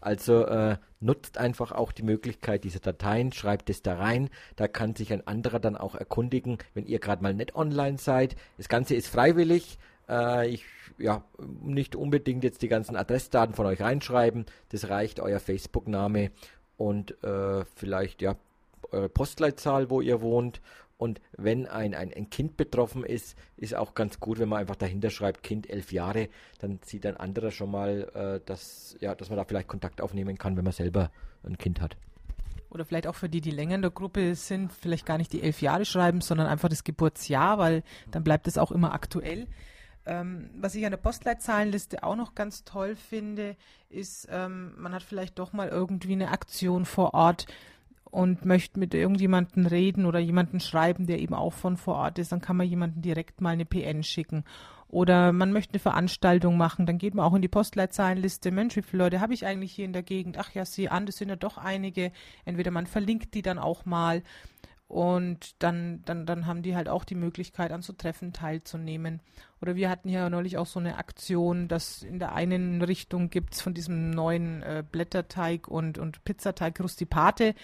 Also 0.00 0.44
äh, 0.46 0.78
nutzt 0.98 1.38
einfach 1.38 1.70
auch 1.70 1.92
die 1.92 2.02
Möglichkeit 2.02 2.64
dieser 2.64 2.80
Dateien, 2.80 3.32
schreibt 3.32 3.70
es 3.70 3.82
da 3.82 3.94
rein. 3.94 4.30
Da 4.56 4.66
kann 4.66 4.96
sich 4.96 5.12
ein 5.12 5.24
anderer 5.24 5.60
dann 5.60 5.76
auch 5.76 5.94
erkundigen, 5.94 6.58
wenn 6.74 6.86
ihr 6.86 6.98
gerade 6.98 7.22
mal 7.22 7.32
nicht 7.32 7.54
online 7.54 7.98
seid. 7.98 8.34
Das 8.56 8.68
Ganze 8.68 8.96
ist 8.96 9.06
freiwillig. 9.06 9.78
Äh, 10.08 10.48
ich 10.48 10.64
ja 10.98 11.22
nicht 11.60 11.94
unbedingt 11.94 12.42
jetzt 12.42 12.62
die 12.62 12.68
ganzen 12.68 12.96
Adressdaten 12.96 13.54
von 13.54 13.66
euch 13.66 13.80
reinschreiben. 13.80 14.44
Das 14.70 14.88
reicht 14.88 15.20
euer 15.20 15.38
Facebook-Name 15.38 16.32
und 16.78 17.22
äh, 17.22 17.64
vielleicht 17.76 18.22
ja 18.22 18.34
eure 18.90 19.08
Postleitzahl, 19.08 19.88
wo 19.88 20.00
ihr 20.00 20.20
wohnt 20.20 20.60
und 21.02 21.20
wenn 21.36 21.66
ein, 21.66 21.94
ein, 21.94 22.14
ein 22.14 22.30
Kind 22.30 22.56
betroffen 22.56 23.02
ist, 23.02 23.36
ist 23.56 23.74
auch 23.74 23.94
ganz 23.94 24.20
gut, 24.20 24.38
wenn 24.38 24.48
man 24.48 24.60
einfach 24.60 24.76
dahinter 24.76 25.10
schreibt, 25.10 25.42
Kind 25.42 25.68
elf 25.68 25.90
Jahre, 25.90 26.28
dann 26.60 26.78
sieht 26.84 27.04
ein 27.06 27.16
anderer 27.16 27.50
schon 27.50 27.72
mal, 27.72 28.08
äh, 28.14 28.46
dass, 28.46 28.96
ja, 29.00 29.16
dass 29.16 29.28
man 29.28 29.36
da 29.36 29.44
vielleicht 29.44 29.66
Kontakt 29.66 30.00
aufnehmen 30.00 30.38
kann, 30.38 30.56
wenn 30.56 30.62
man 30.62 30.72
selber 30.72 31.10
ein 31.42 31.58
Kind 31.58 31.80
hat. 31.80 31.96
Oder 32.70 32.84
vielleicht 32.84 33.08
auch 33.08 33.16
für 33.16 33.28
die, 33.28 33.40
die 33.40 33.50
länger 33.50 33.74
in 33.74 33.82
der 33.82 33.90
Gruppe 33.90 34.36
sind, 34.36 34.72
vielleicht 34.72 35.04
gar 35.04 35.18
nicht 35.18 35.32
die 35.32 35.42
elf 35.42 35.60
Jahre 35.60 35.84
schreiben, 35.84 36.20
sondern 36.20 36.46
einfach 36.46 36.68
das 36.68 36.84
Geburtsjahr, 36.84 37.58
weil 37.58 37.82
dann 38.12 38.22
bleibt 38.22 38.46
es 38.46 38.56
auch 38.56 38.70
immer 38.70 38.94
aktuell. 38.94 39.48
Ähm, 40.06 40.50
was 40.54 40.76
ich 40.76 40.84
an 40.84 40.92
der 40.92 40.98
Postleitzahlenliste 40.98 42.04
auch 42.04 42.16
noch 42.16 42.36
ganz 42.36 42.62
toll 42.62 42.94
finde, 42.94 43.56
ist, 43.88 44.28
ähm, 44.30 44.74
man 44.76 44.94
hat 44.94 45.02
vielleicht 45.02 45.40
doch 45.40 45.52
mal 45.52 45.68
irgendwie 45.68 46.12
eine 46.12 46.30
Aktion 46.30 46.84
vor 46.84 47.12
Ort, 47.14 47.46
und 48.12 48.44
möchte 48.44 48.78
mit 48.78 48.92
irgendjemandem 48.92 49.64
reden 49.64 50.04
oder 50.04 50.18
jemanden 50.18 50.60
schreiben, 50.60 51.06
der 51.06 51.18
eben 51.18 51.32
auch 51.32 51.54
von 51.54 51.78
vor 51.78 51.94
Ort 51.94 52.18
ist, 52.18 52.30
dann 52.30 52.42
kann 52.42 52.58
man 52.58 52.68
jemanden 52.68 53.00
direkt 53.00 53.40
mal 53.40 53.54
eine 53.54 53.64
PN 53.64 54.02
schicken. 54.02 54.44
Oder 54.88 55.32
man 55.32 55.50
möchte 55.50 55.72
eine 55.72 55.80
Veranstaltung 55.80 56.58
machen, 56.58 56.84
dann 56.84 56.98
geht 56.98 57.14
man 57.14 57.24
auch 57.24 57.32
in 57.32 57.40
die 57.40 57.48
Postleitzahlenliste. 57.48 58.50
Mensch, 58.50 58.76
wie 58.76 58.82
viele 58.82 59.04
Leute 59.04 59.20
habe 59.22 59.32
ich 59.32 59.46
eigentlich 59.46 59.72
hier 59.72 59.86
in 59.86 59.94
der 59.94 60.02
Gegend? 60.02 60.36
Ach 60.36 60.50
ja, 60.52 60.66
sieh 60.66 60.90
an, 60.90 61.06
das 61.06 61.16
sind 61.16 61.30
ja 61.30 61.36
doch 61.36 61.56
einige. 61.56 62.12
Entweder 62.44 62.70
man 62.70 62.86
verlinkt 62.86 63.32
die 63.32 63.40
dann 63.40 63.58
auch 63.58 63.86
mal 63.86 64.22
und 64.92 65.62
dann, 65.62 66.02
dann, 66.04 66.26
dann 66.26 66.46
haben 66.46 66.60
die 66.60 66.76
halt 66.76 66.90
auch 66.90 67.04
die 67.04 67.14
Möglichkeit, 67.14 67.72
an 67.72 67.80
so 67.80 67.94
Treffen 67.94 68.34
teilzunehmen. 68.34 69.22
Oder 69.62 69.74
wir 69.74 69.88
hatten 69.88 70.10
ja 70.10 70.28
neulich 70.28 70.58
auch 70.58 70.66
so 70.66 70.80
eine 70.80 70.98
Aktion, 70.98 71.66
dass 71.66 72.02
in 72.02 72.18
der 72.18 72.34
einen 72.34 72.82
Richtung 72.82 73.30
gibt 73.30 73.54
es 73.54 73.62
von 73.62 73.72
diesem 73.72 74.10
neuen 74.10 74.62
äh, 74.62 74.84
Blätterteig 74.92 75.66
und, 75.66 75.96
und 75.96 76.22
Pizzateig 76.24 76.78
Rustipate 76.78 77.54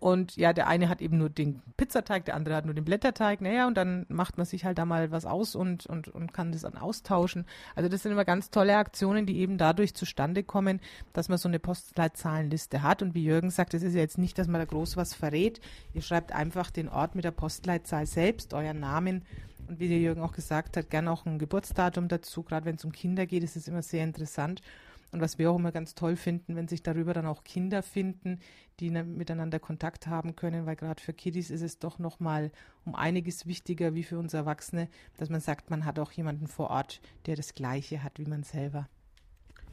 und 0.00 0.36
ja, 0.36 0.54
der 0.54 0.66
eine 0.66 0.88
hat 0.88 1.02
eben 1.02 1.18
nur 1.18 1.28
den 1.28 1.60
Pizzateig, 1.76 2.24
der 2.24 2.34
andere 2.34 2.54
hat 2.54 2.64
nur 2.64 2.72
den 2.72 2.86
Blätterteig. 2.86 3.42
Naja, 3.42 3.66
und 3.66 3.76
dann 3.76 4.06
macht 4.08 4.38
man 4.38 4.46
sich 4.46 4.64
halt 4.64 4.78
da 4.78 4.86
mal 4.86 5.10
was 5.10 5.26
aus 5.26 5.54
und, 5.54 5.84
und, 5.84 6.08
und 6.08 6.32
kann 6.32 6.52
das 6.52 6.62
dann 6.62 6.78
austauschen. 6.78 7.44
Also 7.76 7.90
das 7.90 8.02
sind 8.02 8.12
immer 8.12 8.24
ganz 8.24 8.50
tolle 8.50 8.78
Aktionen, 8.78 9.26
die 9.26 9.38
eben 9.38 9.58
dadurch 9.58 9.94
zustande 9.94 10.42
kommen, 10.42 10.80
dass 11.12 11.28
man 11.28 11.36
so 11.36 11.48
eine 11.48 11.58
Postleitzahlenliste 11.58 12.82
hat. 12.82 13.02
Und 13.02 13.14
wie 13.14 13.24
Jürgen 13.24 13.50
sagt, 13.50 13.74
es 13.74 13.82
ist 13.82 13.92
ja 13.92 14.00
jetzt 14.00 14.16
nicht, 14.16 14.38
dass 14.38 14.48
man 14.48 14.58
da 14.58 14.64
groß 14.64 14.96
was 14.96 15.12
verrät. 15.12 15.60
Ihr 15.92 16.00
schreibt 16.00 16.32
einfach 16.32 16.70
den 16.70 16.88
Ort 16.88 17.14
mit 17.14 17.26
der 17.26 17.32
Postleitzahl 17.32 18.06
selbst, 18.06 18.54
euren 18.54 18.80
Namen 18.80 19.26
und 19.68 19.80
wie 19.80 19.88
der 19.88 19.98
Jürgen 19.98 20.22
auch 20.22 20.32
gesagt 20.32 20.78
hat, 20.78 20.88
gerne 20.88 21.12
auch 21.12 21.26
ein 21.26 21.38
Geburtsdatum 21.38 22.08
dazu. 22.08 22.42
Gerade 22.42 22.64
wenn 22.64 22.76
es 22.76 22.84
um 22.86 22.92
Kinder 22.92 23.26
geht, 23.26 23.44
ist 23.44 23.56
es 23.56 23.68
immer 23.68 23.82
sehr 23.82 24.02
interessant. 24.02 24.62
Und 25.12 25.20
was 25.20 25.38
wir 25.38 25.50
auch 25.50 25.56
immer 25.56 25.72
ganz 25.72 25.94
toll 25.94 26.16
finden, 26.16 26.54
wenn 26.56 26.68
sich 26.68 26.82
darüber 26.82 27.12
dann 27.14 27.26
auch 27.26 27.42
Kinder 27.42 27.82
finden, 27.82 28.38
die 28.78 28.90
ne, 28.90 29.04
miteinander 29.04 29.58
Kontakt 29.58 30.06
haben 30.06 30.36
können, 30.36 30.66
weil 30.66 30.76
gerade 30.76 31.02
für 31.02 31.12
Kiddies 31.12 31.50
ist 31.50 31.62
es 31.62 31.78
doch 31.78 31.98
nochmal 31.98 32.52
um 32.84 32.94
einiges 32.94 33.46
wichtiger 33.46 33.94
wie 33.94 34.04
für 34.04 34.18
uns 34.18 34.34
Erwachsene, 34.34 34.88
dass 35.18 35.28
man 35.28 35.40
sagt, 35.40 35.70
man 35.70 35.84
hat 35.84 35.98
auch 35.98 36.12
jemanden 36.12 36.46
vor 36.46 36.70
Ort, 36.70 37.00
der 37.26 37.36
das 37.36 37.54
Gleiche 37.54 38.02
hat 38.02 38.18
wie 38.18 38.26
man 38.26 38.44
selber. 38.44 38.88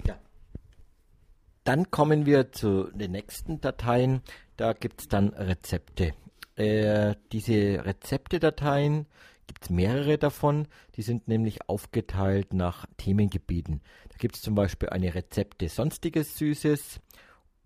Ja. 0.06 0.18
Dann 1.64 1.92
kommen 1.92 2.26
wir 2.26 2.52
zu 2.52 2.90
den 2.92 3.12
nächsten 3.12 3.62
Dateien. 3.62 4.22
Da 4.56 4.74
gibt 4.74 5.02
es 5.02 5.08
dann 5.08 5.30
Rezepte. 5.30 6.14
Äh, 6.56 7.16
diese 7.32 7.86
Rezepte-Dateien 7.86 9.06
gibt 9.48 9.64
es 9.64 9.70
mehrere 9.70 10.18
davon. 10.18 10.68
Die 10.96 11.02
sind 11.02 11.28
nämlich 11.28 11.68
aufgeteilt 11.68 12.54
nach 12.54 12.86
Themengebieten. 12.98 13.82
Da 14.10 14.18
gibt 14.18 14.36
es 14.36 14.42
zum 14.42 14.56
Beispiel 14.56 14.90
eine 14.90 15.16
Rezepte 15.16 15.70
Sonstiges 15.70 16.38
Süßes 16.38 17.00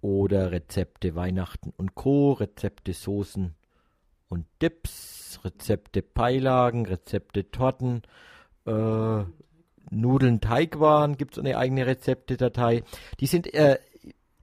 oder 0.01 0.51
Rezepte 0.51 1.15
Weihnachten 1.15 1.73
und 1.77 1.95
Co., 1.95 2.33
Rezepte 2.33 2.93
Soßen 2.93 3.55
und 4.29 4.45
Dips, 4.61 5.39
Rezepte 5.43 6.01
Beilagen, 6.01 6.85
Rezepte 6.85 7.51
Torten, 7.51 8.01
äh, 8.65 9.23
Nudeln, 9.89 10.39
Teigwaren 10.39 11.17
gibt 11.17 11.33
es 11.33 11.39
eine 11.39 11.57
eigene 11.57 11.85
Rezepte-Datei. 11.85 12.83
Die 13.19 13.27
sind 13.27 13.53
äh, 13.53 13.77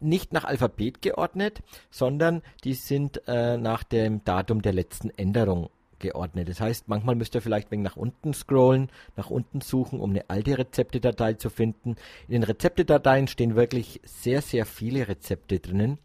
nicht 0.00 0.33
nach 0.33 0.45
Alphabet 0.45 1.00
geordnet, 1.00 1.62
sondern 1.90 2.42
die 2.64 2.75
sind 2.75 3.23
äh, 3.26 3.57
nach 3.57 3.83
dem 3.83 4.23
Datum 4.25 4.62
der 4.62 4.75
letzten 4.75 5.11
Änderung 5.11 5.71
geordnet. 5.99 6.49
Das 6.49 6.61
heißt, 6.61 6.88
manchmal 6.88 7.14
müsst 7.14 7.35
ihr 7.35 7.43
vielleicht 7.43 7.71
wegen 7.71 7.83
nach 7.83 7.97
unten 7.97 8.35
scrollen, 8.35 8.90
nach 9.17 9.31
unten 9.31 9.61
suchen, 9.61 10.00
um 10.00 10.11
eine 10.11 10.28
alte 10.28 10.59
Rezeptedatei 10.59 11.35
zu 11.35 11.50
finden. 11.50 11.97
In 12.26 12.33
den 12.33 12.43
Rezeptedateien 12.43 13.28
stehen 13.28 13.57
wirklich 13.57 14.00
sehr, 14.05 14.43
sehr 14.43 14.67
viele 14.67 15.09
Rezepte 15.09 15.61
drinnen. 15.61 15.99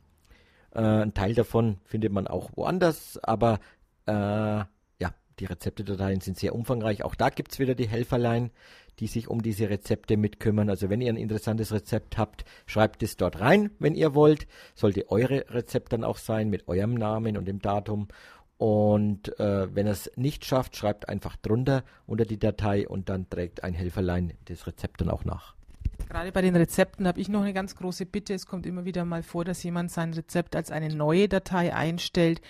Äh, 0.73 0.81
ein 0.81 1.13
Teil 1.13 1.33
davon 1.33 1.77
findet 1.85 2.12
man 2.12 2.27
auch 2.27 2.51
woanders, 2.55 3.19
aber 3.23 3.59
äh, 4.05 4.12
ja, 4.12 5.13
die 5.39 5.45
Rezeptedateien 5.45 6.21
sind 6.21 6.38
sehr 6.38 6.55
umfangreich. 6.55 7.03
Auch 7.03 7.15
da 7.15 7.29
gibt 7.29 7.51
es 7.51 7.59
wieder 7.59 7.75
die 7.75 7.88
Helferlein, 7.88 8.51
die 9.00 9.07
sich 9.07 9.27
um 9.27 9.41
diese 9.41 9.69
Rezepte 9.69 10.17
mitkümmern. 10.17 10.69
Also 10.69 10.89
wenn 10.89 11.01
ihr 11.01 11.12
ein 11.12 11.17
interessantes 11.17 11.71
Rezept 11.71 12.17
habt, 12.17 12.45
schreibt 12.65 13.03
es 13.03 13.17
dort 13.17 13.39
rein, 13.39 13.71
wenn 13.79 13.95
ihr 13.95 14.13
wollt. 14.13 14.47
Sollte 14.75 15.09
eure 15.09 15.45
Rezept 15.50 15.93
dann 15.93 16.03
auch 16.03 16.17
sein 16.17 16.50
mit 16.50 16.67
eurem 16.67 16.93
Namen 16.93 17.38
und 17.38 17.45
dem 17.45 17.59
Datum. 17.59 18.07
Und 18.57 19.38
äh, 19.39 19.74
wenn 19.75 19.88
er 19.88 19.93
es 19.93 20.12
nicht 20.15 20.45
schafft, 20.45 20.75
schreibt 20.75 21.10
einfach 21.10 21.36
drunter 21.38 21.83
unter 22.05 22.25
die 22.25 22.39
Datei 22.39 22.88
und 22.88 23.10
dann 23.10 23.29
trägt 23.29 23.63
ein 23.63 23.74
Helferlein 23.74 24.33
das 24.45 24.67
Rezept 24.67 25.01
dann 25.01 25.10
auch 25.10 25.25
nach. 25.25 25.55
Gerade 26.07 26.31
bei 26.31 26.41
den 26.41 26.55
Rezepten 26.55 27.07
habe 27.07 27.19
ich 27.19 27.29
noch 27.29 27.41
eine 27.41 27.53
ganz 27.53 27.75
große 27.75 28.05
Bitte. 28.05 28.33
Es 28.33 28.45
kommt 28.45 28.65
immer 28.65 28.86
wieder 28.86 29.05
mal 29.05 29.24
vor, 29.24 29.45
dass 29.45 29.63
jemand 29.63 29.91
sein 29.91 30.13
Rezept 30.13 30.55
als 30.55 30.72
eine 30.72 30.93
neue 30.93 31.27
Datei 31.27 31.74
einstellt. 31.74 32.41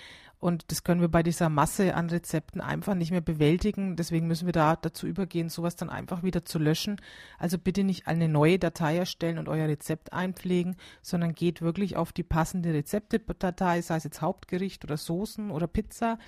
Und 0.44 0.70
das 0.70 0.84
können 0.84 1.00
wir 1.00 1.08
bei 1.08 1.22
dieser 1.22 1.48
Masse 1.48 1.94
an 1.94 2.10
Rezepten 2.10 2.60
einfach 2.60 2.94
nicht 2.94 3.10
mehr 3.10 3.22
bewältigen. 3.22 3.96
Deswegen 3.96 4.26
müssen 4.26 4.44
wir 4.44 4.52
da 4.52 4.76
dazu 4.76 5.06
übergehen, 5.06 5.48
sowas 5.48 5.74
dann 5.74 5.88
einfach 5.88 6.22
wieder 6.22 6.44
zu 6.44 6.58
löschen. 6.58 7.00
Also 7.38 7.56
bitte 7.56 7.82
nicht 7.82 8.08
eine 8.08 8.28
neue 8.28 8.58
Datei 8.58 8.98
erstellen 8.98 9.38
und 9.38 9.48
euer 9.48 9.68
Rezept 9.68 10.12
einpflegen, 10.12 10.76
sondern 11.00 11.34
geht 11.34 11.62
wirklich 11.62 11.96
auf 11.96 12.12
die 12.12 12.24
passende 12.24 12.74
Rezeptedatei, 12.74 13.80
sei 13.80 13.96
es 13.96 14.04
jetzt 14.04 14.20
Hauptgericht 14.20 14.84
oder 14.84 14.98
Soßen 14.98 15.50
oder 15.50 15.66
Pizza 15.66 16.18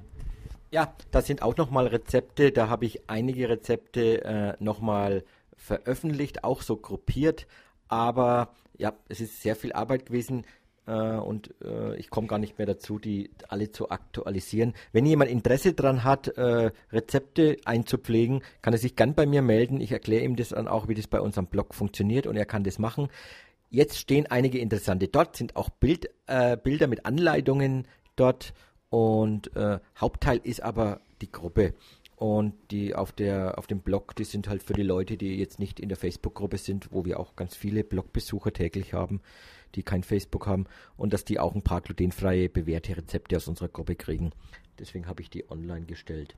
Ja, 0.72 0.94
da 1.12 1.22
sind 1.22 1.42
auch 1.42 1.58
nochmal 1.58 1.88
Rezepte. 1.88 2.52
Da 2.52 2.70
habe 2.70 2.86
ich 2.86 3.10
einige 3.10 3.50
Rezepte 3.50 4.24
äh, 4.26 4.54
nochmal 4.60 5.24
veröffentlicht, 5.56 6.44
auch 6.44 6.62
so 6.62 6.78
gruppiert. 6.78 7.48
Aber 7.88 8.50
ja, 8.78 8.94
es 9.08 9.22
ist 9.22 9.42
sehr 9.42 9.56
viel 9.56 9.74
Arbeit 9.74 10.08
gewesen 10.08 10.46
äh, 10.88 11.16
und 11.16 11.54
äh, 11.64 11.96
ich 11.96 12.10
komme 12.10 12.28
gar 12.28 12.40
nicht 12.40 12.58
mehr 12.58 12.68
dazu, 12.68 13.00
die 13.00 13.32
alle 13.48 13.72
zu 13.72 13.90
aktualisieren. 13.90 14.74
Wenn 14.92 15.06
jemand 15.06 15.32
Interesse 15.32 15.74
daran 15.74 16.04
hat, 16.04 16.28
äh, 16.38 16.72
Rezepte 16.92 17.58
einzupflegen, 17.66 18.42
kann 18.62 18.74
er 18.74 18.80
sich 18.80 18.96
gern 18.96 19.16
bei 19.16 19.26
mir 19.26 19.42
melden. 19.42 19.82
Ich 19.82 19.92
erkläre 19.92 20.24
ihm 20.24 20.36
das 20.36 20.50
dann 20.50 20.68
auch, 20.68 20.88
wie 20.88 20.96
das 20.96 21.08
bei 21.08 21.20
unserem 21.20 21.48
Blog 21.48 21.74
funktioniert 21.74 22.28
und 22.28 22.36
er 22.36 22.46
kann 22.46 22.64
das 22.64 22.80
machen. 22.80 23.10
Jetzt 23.70 23.98
stehen 23.98 24.28
einige 24.28 24.60
interessante. 24.60 25.08
Dort 25.08 25.36
sind 25.36 25.56
auch 25.56 25.70
Bild, 25.70 26.10
äh, 26.28 26.56
Bilder 26.56 26.88
mit 26.88 27.06
Anleitungen 27.06 27.88
dort 28.16 28.54
und 28.90 29.56
äh, 29.56 29.80
Hauptteil 30.00 30.40
ist 30.44 30.62
aber 30.62 31.02
die 31.22 31.32
Gruppe. 31.32 31.74
Und 32.16 32.54
die 32.72 32.96
auf 32.96 33.12
der 33.12 33.58
auf 33.58 33.68
dem 33.68 33.82
Blog, 33.82 34.16
die 34.16 34.24
sind 34.24 34.48
halt 34.48 34.64
für 34.64 34.72
die 34.72 34.84
Leute, 34.84 35.18
die 35.18 35.36
jetzt 35.36 35.60
nicht 35.60 35.82
in 35.82 35.90
der 35.90 35.98
Facebook-Gruppe 35.98 36.58
sind, 36.58 36.94
wo 36.94 37.04
wir 37.04 37.20
auch 37.20 37.36
ganz 37.36 37.58
viele 37.58 37.84
Blogbesucher 37.84 38.54
täglich 38.54 38.94
haben 38.94 39.20
die 39.76 39.84
kein 39.84 40.04
Facebook 40.04 40.48
haben 40.48 40.66
und 40.98 41.14
dass 41.14 41.26
die 41.26 41.40
auch 41.40 41.56
ein 41.56 41.62
paar 41.62 41.82
glutenfreie 41.82 42.50
bewährte 42.50 42.98
Rezepte 42.98 43.38
aus 43.38 43.48
unserer 43.48 43.70
Gruppe 43.70 43.96
kriegen. 43.96 44.32
Deswegen 44.80 45.08
habe 45.08 45.22
ich 45.22 45.30
die 45.30 45.50
online 45.50 45.86
gestellt. 45.86 46.36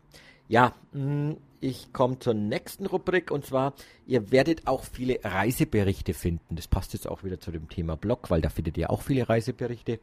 Ja, 0.47 0.73
mm, 0.93 1.33
ich 1.59 1.91
komme 1.91 2.19
zur 2.19 2.33
nächsten 2.33 2.85
Rubrik 2.85 3.31
und 3.31 3.45
zwar, 3.45 3.73
ihr 4.05 4.31
werdet 4.31 4.67
auch 4.67 4.83
viele 4.83 5.19
Reiseberichte 5.23 6.13
finden. 6.13 6.55
Das 6.55 6.67
passt 6.67 6.93
jetzt 6.93 7.07
auch 7.07 7.23
wieder 7.23 7.39
zu 7.39 7.51
dem 7.51 7.67
Thema 7.67 7.97
Blog, 7.97 8.29
weil 8.29 8.41
da 8.41 8.49
findet 8.49 8.77
ihr 8.77 8.89
auch 8.89 9.01
viele 9.01 9.27
Reiseberichte. 9.27 9.99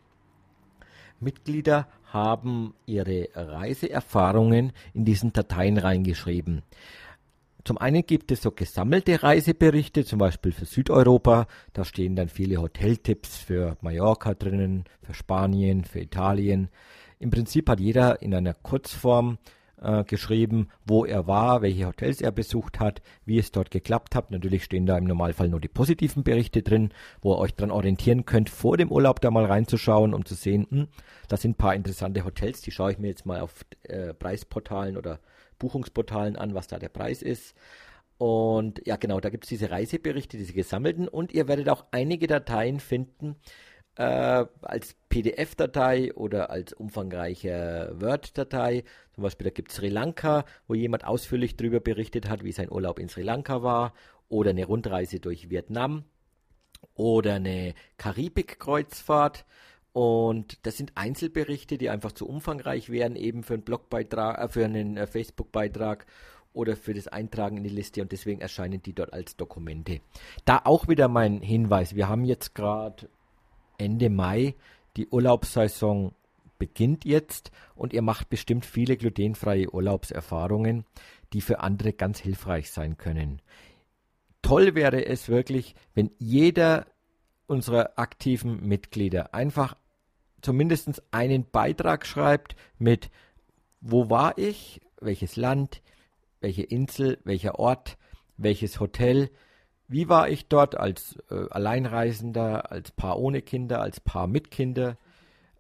Mitglieder 1.20 1.88
haben 2.12 2.74
ihre 2.86 3.28
Reiseerfahrungen 3.34 4.72
in 4.92 5.04
diesen 5.04 5.32
Dateien 5.32 5.78
reingeschrieben. 5.78 6.62
Zum 7.64 7.78
einen 7.78 8.04
gibt 8.04 8.30
es 8.30 8.42
so 8.42 8.50
gesammelte 8.50 9.22
Reiseberichte, 9.22 10.04
zum 10.04 10.18
Beispiel 10.18 10.52
für 10.52 10.66
Südeuropa. 10.66 11.46
Da 11.72 11.86
stehen 11.86 12.14
dann 12.14 12.28
viele 12.28 12.60
Hoteltipps 12.60 13.38
für 13.38 13.78
Mallorca 13.80 14.34
drinnen, 14.34 14.84
für 15.02 15.14
Spanien, 15.14 15.84
für 15.84 16.00
Italien. 16.00 16.68
Im 17.18 17.30
Prinzip 17.30 17.70
hat 17.70 17.80
jeder 17.80 18.20
in 18.20 18.34
einer 18.34 18.52
Kurzform 18.52 19.38
äh, 19.80 20.04
geschrieben, 20.04 20.68
wo 20.84 21.06
er 21.06 21.26
war, 21.26 21.62
welche 21.62 21.86
Hotels 21.86 22.20
er 22.20 22.32
besucht 22.32 22.80
hat, 22.80 23.00
wie 23.24 23.38
es 23.38 23.50
dort 23.50 23.70
geklappt 23.70 24.14
hat. 24.14 24.30
Natürlich 24.30 24.64
stehen 24.64 24.84
da 24.84 24.98
im 24.98 25.04
Normalfall 25.04 25.48
nur 25.48 25.60
die 25.60 25.68
positiven 25.68 26.22
Berichte 26.22 26.62
drin, 26.62 26.90
wo 27.22 27.32
ihr 27.32 27.38
euch 27.38 27.54
dran 27.54 27.70
orientieren 27.70 28.26
könnt, 28.26 28.50
vor 28.50 28.76
dem 28.76 28.92
Urlaub 28.92 29.22
da 29.22 29.30
mal 29.30 29.46
reinzuschauen, 29.46 30.12
um 30.12 30.26
zu 30.26 30.34
sehen, 30.34 30.66
hm, 30.68 30.88
da 31.28 31.38
sind 31.38 31.52
ein 31.52 31.56
paar 31.56 31.74
interessante 31.74 32.26
Hotels, 32.26 32.60
die 32.60 32.72
schaue 32.72 32.92
ich 32.92 32.98
mir 32.98 33.08
jetzt 33.08 33.24
mal 33.24 33.40
auf 33.40 33.64
äh, 33.84 34.12
Preisportalen 34.12 34.98
oder 34.98 35.18
Buchungsportalen 35.54 36.36
an, 36.36 36.54
was 36.54 36.66
da 36.66 36.78
der 36.78 36.88
Preis 36.88 37.22
ist. 37.22 37.54
Und 38.18 38.86
ja, 38.86 38.96
genau, 38.96 39.20
da 39.20 39.30
gibt 39.30 39.44
es 39.44 39.48
diese 39.48 39.70
Reiseberichte, 39.70 40.36
diese 40.36 40.52
gesammelten. 40.52 41.08
Und 41.08 41.32
ihr 41.32 41.48
werdet 41.48 41.68
auch 41.68 41.84
einige 41.90 42.26
Dateien 42.26 42.80
finden 42.80 43.36
äh, 43.96 44.46
als 44.62 44.96
PDF-Datei 45.08 46.12
oder 46.14 46.50
als 46.50 46.72
umfangreiche 46.72 47.92
Word-Datei. 47.94 48.84
Zum 49.14 49.22
Beispiel, 49.22 49.44
da 49.44 49.50
gibt 49.50 49.70
es 49.70 49.76
Sri 49.76 49.88
Lanka, 49.88 50.44
wo 50.66 50.74
jemand 50.74 51.04
ausführlich 51.04 51.56
darüber 51.56 51.80
berichtet 51.80 52.28
hat, 52.28 52.44
wie 52.44 52.52
sein 52.52 52.70
Urlaub 52.70 52.98
in 52.98 53.08
Sri 53.08 53.22
Lanka 53.22 53.62
war. 53.62 53.94
Oder 54.28 54.50
eine 54.50 54.64
Rundreise 54.64 55.20
durch 55.20 55.50
Vietnam. 55.50 56.04
Oder 56.94 57.34
eine 57.34 57.74
Karibik-Kreuzfahrt. 57.98 59.44
Und 59.94 60.66
das 60.66 60.76
sind 60.76 60.90
Einzelberichte, 60.96 61.78
die 61.78 61.88
einfach 61.88 62.10
zu 62.10 62.28
umfangreich 62.28 62.90
wären, 62.90 63.14
eben 63.14 63.44
für 63.44 63.54
einen 63.54 63.62
Blogbeitrag, 63.62 64.38
äh, 64.38 64.48
für 64.48 64.64
einen 64.64 64.96
äh, 64.96 65.06
Facebook-Beitrag 65.06 66.04
oder 66.52 66.76
für 66.76 66.94
das 66.94 67.06
Eintragen 67.06 67.58
in 67.58 67.62
die 67.62 67.70
Liste 67.70 68.02
und 68.02 68.10
deswegen 68.10 68.40
erscheinen 68.40 68.82
die 68.82 68.92
dort 68.92 69.12
als 69.12 69.36
Dokumente. 69.36 70.00
Da 70.44 70.62
auch 70.64 70.88
wieder 70.88 71.06
mein 71.06 71.40
Hinweis, 71.42 71.94
wir 71.94 72.08
haben 72.08 72.24
jetzt 72.24 72.56
gerade 72.56 73.08
Ende 73.78 74.10
Mai, 74.10 74.56
die 74.96 75.06
Urlaubssaison 75.06 76.12
beginnt 76.58 77.04
jetzt 77.04 77.52
und 77.76 77.92
ihr 77.92 78.02
macht 78.02 78.28
bestimmt 78.28 78.66
viele 78.66 78.96
glutenfreie 78.96 79.72
Urlaubserfahrungen, 79.72 80.86
die 81.32 81.40
für 81.40 81.60
andere 81.60 81.92
ganz 81.92 82.18
hilfreich 82.18 82.72
sein 82.72 82.96
können. 82.96 83.40
Toll 84.42 84.74
wäre 84.74 85.06
es 85.06 85.28
wirklich, 85.28 85.76
wenn 85.94 86.10
jeder 86.18 86.86
unserer 87.46 87.92
aktiven 87.96 88.66
Mitglieder 88.66 89.34
einfach 89.34 89.76
zumindest 90.44 91.02
einen 91.10 91.50
Beitrag 91.50 92.06
schreibt 92.06 92.54
mit, 92.78 93.10
wo 93.80 94.10
war 94.10 94.38
ich, 94.38 94.80
welches 95.00 95.36
Land, 95.36 95.82
welche 96.40 96.62
Insel, 96.62 97.18
welcher 97.24 97.58
Ort, 97.58 97.96
welches 98.36 98.80
Hotel, 98.80 99.30
wie 99.88 100.08
war 100.08 100.28
ich 100.28 100.48
dort 100.48 100.76
als 100.76 101.16
äh, 101.30 101.48
Alleinreisender, 101.50 102.70
als 102.72 102.90
Paar 102.90 103.18
ohne 103.18 103.42
Kinder, 103.42 103.80
als 103.80 104.00
Paar 104.00 104.26
mit 104.26 104.50
Kinder, 104.50 104.96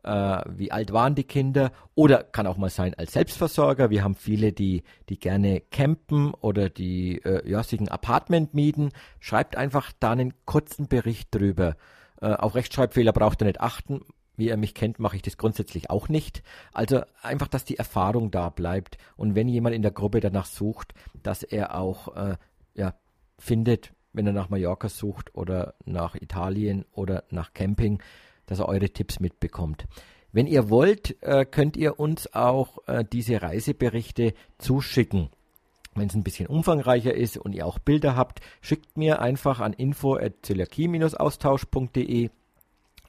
äh, 0.02 0.42
wie 0.48 0.72
alt 0.72 0.92
waren 0.92 1.14
die 1.14 1.24
Kinder 1.24 1.72
oder 1.94 2.22
kann 2.22 2.46
auch 2.46 2.56
mal 2.56 2.70
sein 2.70 2.94
als 2.94 3.12
Selbstversorger. 3.12 3.90
Wir 3.90 4.04
haben 4.04 4.14
viele, 4.14 4.52
die, 4.52 4.82
die 5.08 5.18
gerne 5.18 5.60
campen 5.60 6.32
oder 6.34 6.68
die 6.68 7.22
äh, 7.24 7.48
ja, 7.48 7.62
sich 7.62 7.80
ein 7.80 7.88
Apartment 7.88 8.54
mieten. 8.54 8.90
Schreibt 9.20 9.56
einfach 9.56 9.92
da 10.00 10.12
einen 10.12 10.34
kurzen 10.44 10.88
Bericht 10.88 11.34
drüber. 11.34 11.76
Äh, 12.20 12.34
auf 12.34 12.54
Rechtschreibfehler 12.54 13.12
braucht 13.12 13.42
ihr 13.42 13.46
nicht 13.46 13.60
achten. 13.60 14.02
Wie 14.36 14.48
ihr 14.48 14.56
mich 14.56 14.74
kennt, 14.74 14.98
mache 14.98 15.16
ich 15.16 15.22
das 15.22 15.36
grundsätzlich 15.36 15.90
auch 15.90 16.08
nicht. 16.08 16.42
Also 16.72 17.02
einfach, 17.22 17.48
dass 17.48 17.64
die 17.64 17.76
Erfahrung 17.76 18.30
da 18.30 18.50
bleibt. 18.50 18.98
Und 19.16 19.34
wenn 19.34 19.48
jemand 19.48 19.74
in 19.74 19.82
der 19.82 19.92
Gruppe 19.92 20.20
danach 20.20 20.46
sucht, 20.46 20.94
dass 21.22 21.42
er 21.42 21.78
auch 21.78 22.14
äh, 22.16 22.36
ja, 22.74 22.94
findet, 23.38 23.92
wenn 24.12 24.26
er 24.26 24.32
nach 24.32 24.48
Mallorca 24.48 24.88
sucht 24.88 25.34
oder 25.34 25.74
nach 25.84 26.14
Italien 26.14 26.84
oder 26.92 27.24
nach 27.30 27.52
Camping, 27.52 28.02
dass 28.46 28.58
er 28.58 28.68
eure 28.68 28.90
Tipps 28.90 29.20
mitbekommt. 29.20 29.86
Wenn 30.32 30.48
ihr 30.48 30.68
wollt, 30.68 31.22
äh, 31.22 31.44
könnt 31.44 31.76
ihr 31.76 32.00
uns 32.00 32.34
auch 32.34 32.78
äh, 32.88 33.04
diese 33.04 33.40
Reiseberichte 33.40 34.34
zuschicken. 34.58 35.30
Wenn 35.94 36.08
es 36.08 36.14
ein 36.14 36.24
bisschen 36.24 36.48
umfangreicher 36.48 37.14
ist 37.14 37.36
und 37.36 37.54
ihr 37.54 37.66
auch 37.66 37.78
Bilder 37.78 38.16
habt, 38.16 38.40
schickt 38.60 38.96
mir 38.96 39.20
einfach 39.20 39.60
an 39.60 39.72
info@zöliakie-austausch.de 39.72 42.30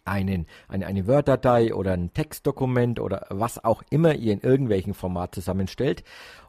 einen, 0.05 0.45
eine, 0.67 0.87
eine 0.87 1.07
Word-Datei 1.07 1.73
oder 1.73 1.93
ein 1.93 2.13
Textdokument 2.13 2.99
oder 2.99 3.27
was 3.29 3.63
auch 3.63 3.83
immer 3.89 4.15
ihr 4.15 4.33
in 4.33 4.39
irgendwelchen 4.39 4.93
Format 4.93 5.35
zusammenstellt. 5.35 6.03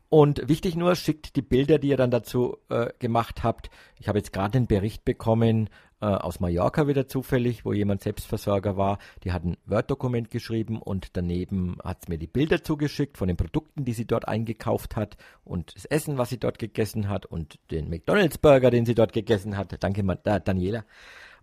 Und 0.08 0.48
wichtig 0.48 0.76
nur, 0.76 0.94
schickt 0.94 1.34
die 1.34 1.42
Bilder, 1.42 1.78
die 1.78 1.88
ihr 1.88 1.96
dann 1.96 2.12
dazu 2.12 2.58
äh, 2.68 2.90
gemacht 3.00 3.42
habt. 3.42 3.70
Ich 3.98 4.06
habe 4.08 4.18
jetzt 4.18 4.32
gerade 4.32 4.56
einen 4.56 4.68
Bericht 4.68 5.04
bekommen 5.04 5.68
äh, 6.00 6.06
aus 6.06 6.38
Mallorca 6.38 6.86
wieder 6.86 7.08
zufällig, 7.08 7.64
wo 7.64 7.72
jemand 7.72 8.02
Selbstversorger 8.02 8.76
war. 8.76 8.98
Die 9.25 9.32
hat 9.32 9.44
ein 9.44 9.56
Word-Dokument 9.66 10.30
geschrieben 10.30 10.80
und 10.80 11.16
daneben 11.16 11.78
hat 11.82 12.04
sie 12.04 12.12
mir 12.12 12.18
die 12.18 12.28
Bilder 12.28 12.62
zugeschickt 12.62 13.18
von 13.18 13.26
den 13.26 13.36
Produkten, 13.36 13.84
die 13.84 13.94
sie 13.94 14.06
dort 14.06 14.28
eingekauft 14.28 14.94
hat 14.94 15.16
und 15.44 15.75
das 15.75 15.86
Essen, 15.86 16.18
was 16.18 16.28
sie 16.28 16.38
dort 16.38 16.60
gegessen 16.60 17.08
hat 17.08 17.26
und 17.26 17.58
den 17.72 17.88
McDonalds-Burger, 17.90 18.70
den 18.70 18.86
sie 18.86 18.94
dort 18.94 19.12
gegessen 19.12 19.56
hat. 19.56 19.82
Danke, 19.82 20.02
äh, 20.02 20.40
Daniela. 20.40 20.84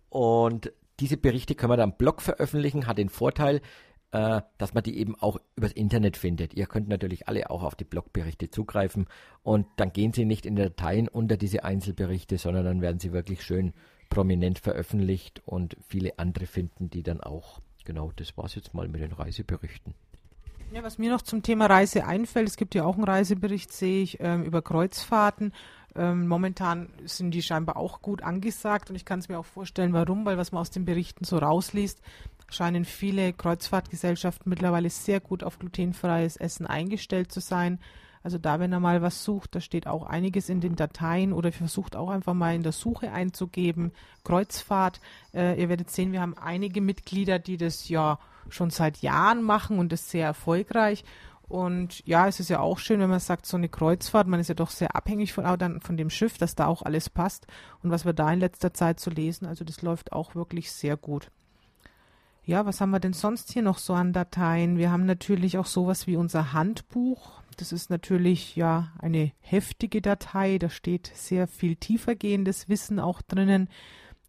Und 0.08 0.72
diese 1.00 1.16
Berichte 1.16 1.54
können 1.54 1.72
wir 1.72 1.76
dann 1.76 1.90
im 1.90 1.96
Blog 1.96 2.22
veröffentlichen, 2.22 2.86
hat 2.86 2.98
den 2.98 3.08
Vorteil, 3.08 3.60
äh, 4.12 4.42
dass 4.58 4.74
man 4.74 4.82
die 4.82 4.98
eben 4.98 5.16
auch 5.16 5.38
übers 5.56 5.72
Internet 5.72 6.16
findet. 6.16 6.54
Ihr 6.54 6.66
könnt 6.66 6.88
natürlich 6.88 7.28
alle 7.28 7.50
auch 7.50 7.62
auf 7.62 7.74
die 7.74 7.84
Blogberichte 7.84 8.50
zugreifen 8.50 9.06
und 9.42 9.66
dann 9.76 9.92
gehen 9.92 10.12
sie 10.12 10.24
nicht 10.24 10.46
in 10.46 10.56
Dateien 10.56 11.08
unter 11.08 11.36
diese 11.36 11.64
Einzelberichte, 11.64 12.38
sondern 12.38 12.64
dann 12.64 12.80
werden 12.80 13.00
sie 13.00 13.12
wirklich 13.12 13.42
schön 13.42 13.72
prominent 14.10 14.60
veröffentlicht 14.60 15.42
und 15.44 15.76
viele 15.80 16.18
andere 16.18 16.46
finden 16.46 16.90
die 16.90 17.02
dann 17.02 17.20
auch. 17.20 17.60
Genau, 17.84 18.12
das 18.14 18.36
war 18.36 18.44
es 18.44 18.54
jetzt 18.54 18.72
mal 18.72 18.88
mit 18.88 19.00
den 19.00 19.12
Reiseberichten. 19.12 19.94
Ja, 20.72 20.82
was 20.82 20.98
mir 20.98 21.10
noch 21.10 21.22
zum 21.22 21.42
Thema 21.42 21.66
Reise 21.66 22.06
einfällt, 22.06 22.48
es 22.48 22.56
gibt 22.56 22.74
ja 22.74 22.84
auch 22.84 22.94
einen 22.94 23.04
Reisebericht, 23.04 23.72
sehe 23.72 24.02
ich, 24.02 24.18
ähm, 24.20 24.44
über 24.44 24.62
Kreuzfahrten. 24.62 25.52
Ähm, 25.96 26.26
momentan 26.26 26.88
sind 27.04 27.32
die 27.32 27.42
scheinbar 27.42 27.76
auch 27.76 28.02
gut 28.02 28.22
angesagt 28.22 28.90
und 28.90 28.96
ich 28.96 29.04
kann 29.04 29.20
es 29.20 29.28
mir 29.28 29.38
auch 29.38 29.44
vorstellen, 29.44 29.92
warum, 29.92 30.24
weil 30.24 30.36
was 30.36 30.50
man 30.50 30.60
aus 30.60 30.70
den 30.70 30.84
Berichten 30.84 31.24
so 31.24 31.38
rausliest, 31.38 32.00
scheinen 32.50 32.84
viele 32.84 33.32
Kreuzfahrtgesellschaften 33.32 34.50
mittlerweile 34.50 34.90
sehr 34.90 35.20
gut 35.20 35.44
auf 35.44 35.58
glutenfreies 35.58 36.36
Essen 36.36 36.66
eingestellt 36.66 37.32
zu 37.32 37.40
sein. 37.40 37.78
Also 38.24 38.38
da, 38.38 38.58
wenn 38.58 38.72
er 38.72 38.80
mal 38.80 39.02
was 39.02 39.22
sucht, 39.22 39.54
da 39.54 39.60
steht 39.60 39.86
auch 39.86 40.06
einiges 40.06 40.48
in 40.48 40.60
den 40.60 40.76
Dateien 40.76 41.34
oder 41.34 41.52
versucht 41.52 41.94
auch 41.94 42.08
einfach 42.08 42.32
mal 42.32 42.54
in 42.54 42.62
der 42.62 42.72
Suche 42.72 43.12
einzugeben. 43.12 43.92
Kreuzfahrt. 44.24 45.00
Äh, 45.34 45.60
ihr 45.60 45.68
werdet 45.68 45.90
sehen, 45.90 46.10
wir 46.12 46.22
haben 46.22 46.36
einige 46.38 46.80
Mitglieder, 46.80 47.38
die 47.38 47.58
das 47.58 47.88
ja 47.90 48.18
schon 48.48 48.70
seit 48.70 49.02
Jahren 49.02 49.42
machen 49.42 49.78
und 49.78 49.92
das 49.92 50.10
sehr 50.10 50.24
erfolgreich. 50.24 51.04
Und 51.48 52.04
ja, 52.06 52.26
es 52.26 52.40
ist 52.40 52.48
ja 52.48 52.60
auch 52.60 52.78
schön, 52.78 53.00
wenn 53.00 53.10
man 53.10 53.20
sagt, 53.20 53.46
so 53.46 53.56
eine 53.56 53.68
Kreuzfahrt, 53.68 54.26
man 54.26 54.40
ist 54.40 54.48
ja 54.48 54.54
doch 54.54 54.70
sehr 54.70 54.96
abhängig 54.96 55.32
von, 55.32 55.44
dann 55.58 55.80
von 55.80 55.96
dem 55.96 56.10
Schiff, 56.10 56.38
dass 56.38 56.54
da 56.54 56.66
auch 56.66 56.82
alles 56.82 57.10
passt. 57.10 57.46
Und 57.82 57.90
was 57.90 58.04
wir 58.04 58.12
da 58.12 58.32
in 58.32 58.40
letzter 58.40 58.72
Zeit 58.72 58.98
zu 58.98 59.10
so 59.10 59.16
lesen, 59.16 59.46
also 59.46 59.64
das 59.64 59.82
läuft 59.82 60.12
auch 60.12 60.34
wirklich 60.34 60.72
sehr 60.72 60.96
gut. 60.96 61.30
Ja, 62.46 62.66
was 62.66 62.80
haben 62.80 62.90
wir 62.90 63.00
denn 63.00 63.14
sonst 63.14 63.52
hier 63.52 63.62
noch 63.62 63.78
so 63.78 63.94
an 63.94 64.12
Dateien? 64.12 64.76
Wir 64.76 64.90
haben 64.90 65.06
natürlich 65.06 65.56
auch 65.56 65.66
sowas 65.66 66.06
wie 66.06 66.16
unser 66.16 66.52
Handbuch. 66.52 67.40
Das 67.56 67.72
ist 67.72 67.88
natürlich 67.88 68.54
ja 68.56 68.92
eine 68.98 69.32
heftige 69.40 70.02
Datei. 70.02 70.58
Da 70.58 70.68
steht 70.68 71.10
sehr 71.14 71.46
viel 71.46 71.76
tiefergehendes 71.76 72.68
Wissen 72.68 73.00
auch 73.00 73.22
drinnen. 73.22 73.68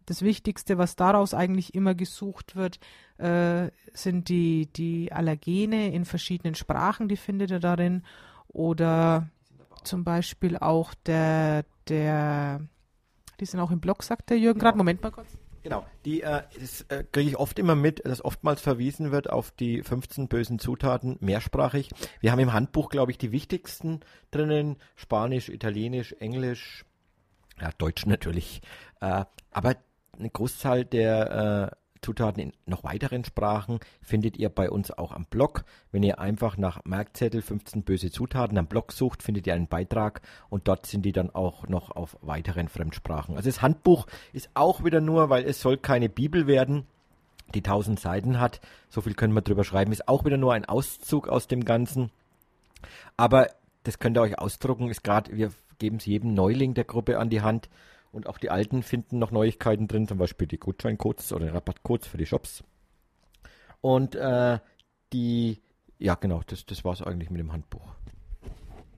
Das 0.06 0.22
Wichtigste, 0.22 0.78
was 0.78 0.96
daraus 0.96 1.34
eigentlich 1.34 1.74
immer 1.74 1.94
gesucht 1.94 2.56
wird, 2.56 2.78
äh, 3.18 3.70
sind 3.92 4.28
die, 4.28 4.66
die 4.72 5.12
Allergene 5.12 5.92
in 5.92 6.04
verschiedenen 6.04 6.54
Sprachen, 6.54 7.08
die 7.08 7.16
findet 7.16 7.50
ihr 7.50 7.60
darin. 7.60 8.02
Oder 8.48 9.28
zum 9.82 10.04
Beispiel 10.04 10.56
auch 10.56 10.94
der, 11.06 11.64
der, 11.88 12.60
die 13.40 13.46
sind 13.46 13.60
auch 13.60 13.70
im 13.70 13.80
Blog, 13.80 14.02
sagt 14.02 14.30
der 14.30 14.38
Jürgen 14.38 14.60
gerade. 14.60 14.78
Moment 14.78 15.02
mal 15.02 15.10
kurz. 15.10 15.36
Genau, 15.66 15.84
die 16.04 16.22
äh, 16.22 16.42
äh, 16.90 17.02
kriege 17.10 17.30
ich 17.30 17.36
oft 17.36 17.58
immer 17.58 17.74
mit, 17.74 18.06
dass 18.06 18.24
oftmals 18.24 18.60
verwiesen 18.60 19.10
wird 19.10 19.28
auf 19.28 19.50
die 19.50 19.82
15 19.82 20.28
bösen 20.28 20.60
Zutaten, 20.60 21.16
mehrsprachig. 21.18 21.90
Wir 22.20 22.30
haben 22.30 22.38
im 22.38 22.52
Handbuch, 22.52 22.88
glaube 22.88 23.10
ich, 23.10 23.18
die 23.18 23.32
wichtigsten 23.32 23.98
drinnen, 24.30 24.76
Spanisch, 24.94 25.48
Italienisch, 25.48 26.12
Englisch, 26.20 26.84
ja, 27.60 27.70
Deutsch 27.78 28.06
natürlich. 28.06 28.62
Äh, 29.00 29.24
aber 29.50 29.74
eine 30.18 30.30
Großzahl 30.30 30.84
der 30.84 31.72
äh, 31.72 31.76
Zutaten 32.02 32.40
in 32.40 32.52
noch 32.66 32.84
weiteren 32.84 33.24
Sprachen 33.24 33.80
findet 34.00 34.36
ihr 34.36 34.48
bei 34.48 34.70
uns 34.70 34.90
auch 34.90 35.12
am 35.12 35.24
Blog. 35.24 35.64
Wenn 35.90 36.02
ihr 36.02 36.20
einfach 36.20 36.56
nach 36.56 36.84
Merkzettel 36.84 37.42
15 37.42 37.82
böse 37.82 38.10
Zutaten 38.10 38.58
am 38.58 38.68
Blog 38.68 38.92
sucht, 38.92 39.22
findet 39.22 39.46
ihr 39.46 39.54
einen 39.54 39.66
Beitrag 39.66 40.20
und 40.48 40.68
dort 40.68 40.86
sind 40.86 41.04
die 41.04 41.12
dann 41.12 41.30
auch 41.30 41.66
noch 41.68 41.90
auf 41.90 42.16
weiteren 42.20 42.68
Fremdsprachen. 42.68 43.36
Also 43.36 43.48
das 43.48 43.60
Handbuch 43.60 44.06
ist 44.32 44.50
auch 44.54 44.84
wieder 44.84 45.00
nur, 45.00 45.30
weil 45.30 45.44
es 45.44 45.60
soll 45.60 45.78
keine 45.78 46.08
Bibel 46.08 46.46
werden, 46.46 46.86
die 47.54 47.64
1000 47.64 47.98
Seiten 47.98 48.38
hat. 48.38 48.60
So 48.88 49.00
viel 49.00 49.14
können 49.14 49.34
wir 49.34 49.42
drüber 49.42 49.64
schreiben. 49.64 49.92
Ist 49.92 50.08
auch 50.08 50.24
wieder 50.24 50.36
nur 50.36 50.54
ein 50.54 50.64
Auszug 50.64 51.28
aus 51.28 51.48
dem 51.48 51.64
Ganzen. 51.64 52.10
Aber 53.16 53.48
das 53.82 53.98
könnt 53.98 54.16
ihr 54.16 54.22
euch 54.22 54.38
ausdrucken. 54.38 54.90
Ist 54.90 55.04
gerade, 55.04 55.36
wir 55.36 55.50
geben 55.78 55.96
es 55.96 56.06
jedem 56.06 56.34
Neuling 56.34 56.74
der 56.74 56.84
Gruppe 56.84 57.18
an 57.18 57.30
die 57.30 57.42
Hand 57.42 57.68
und 58.16 58.28
auch 58.28 58.38
die 58.38 58.48
alten 58.48 58.82
finden 58.82 59.18
noch 59.18 59.30
Neuigkeiten 59.30 59.88
drin, 59.88 60.08
zum 60.08 60.16
Beispiel 60.16 60.48
die 60.48 60.58
Gutscheincodes 60.58 61.34
oder 61.34 61.52
Rabattcodes 61.52 62.08
für 62.08 62.16
die 62.16 62.24
Shops. 62.24 62.64
Und 63.82 64.14
äh, 64.14 64.58
die, 65.12 65.60
ja 65.98 66.14
genau, 66.14 66.40
das, 66.46 66.64
das 66.64 66.82
war 66.82 66.94
es 66.94 67.02
eigentlich 67.02 67.28
mit 67.28 67.40
dem 67.40 67.52
Handbuch. 67.52 67.95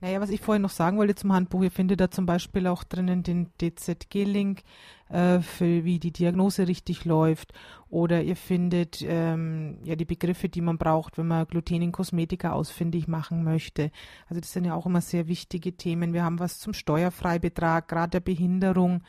Naja, 0.01 0.21
was 0.21 0.29
ich 0.29 0.39
vorhin 0.39 0.61
noch 0.61 0.69
sagen 0.69 0.97
wollte 0.97 1.15
zum 1.15 1.33
Handbuch, 1.33 1.61
ihr 1.61 1.71
findet 1.71 1.99
da 1.99 2.09
zum 2.09 2.25
Beispiel 2.25 2.67
auch 2.67 2.85
drinnen 2.85 3.21
den 3.21 3.49
DZG-Link, 3.59 4.63
äh, 5.09 5.39
für 5.39 5.83
wie 5.83 5.99
die 5.99 6.13
Diagnose 6.13 6.67
richtig 6.67 7.03
läuft. 7.03 7.53
Oder 7.89 8.21
ihr 8.23 8.37
findet 8.37 9.01
ähm, 9.01 9.77
ja 9.83 9.95
die 9.95 10.05
Begriffe, 10.05 10.47
die 10.47 10.61
man 10.61 10.77
braucht, 10.77 11.17
wenn 11.17 11.27
man 11.27 11.47
Gluten 11.47 11.81
in 11.81 11.91
Kosmetika 11.91 12.51
ausfindig 12.51 13.07
machen 13.07 13.43
möchte. 13.43 13.91
Also 14.29 14.39
das 14.39 14.53
sind 14.53 14.65
ja 14.65 14.73
auch 14.73 14.85
immer 14.85 15.01
sehr 15.01 15.27
wichtige 15.27 15.75
Themen. 15.75 16.13
Wir 16.13 16.23
haben 16.23 16.39
was 16.39 16.59
zum 16.59 16.73
Steuerfreibetrag, 16.73 17.87
gerade 17.87 18.11
der 18.11 18.19
Behinderung, 18.21 19.03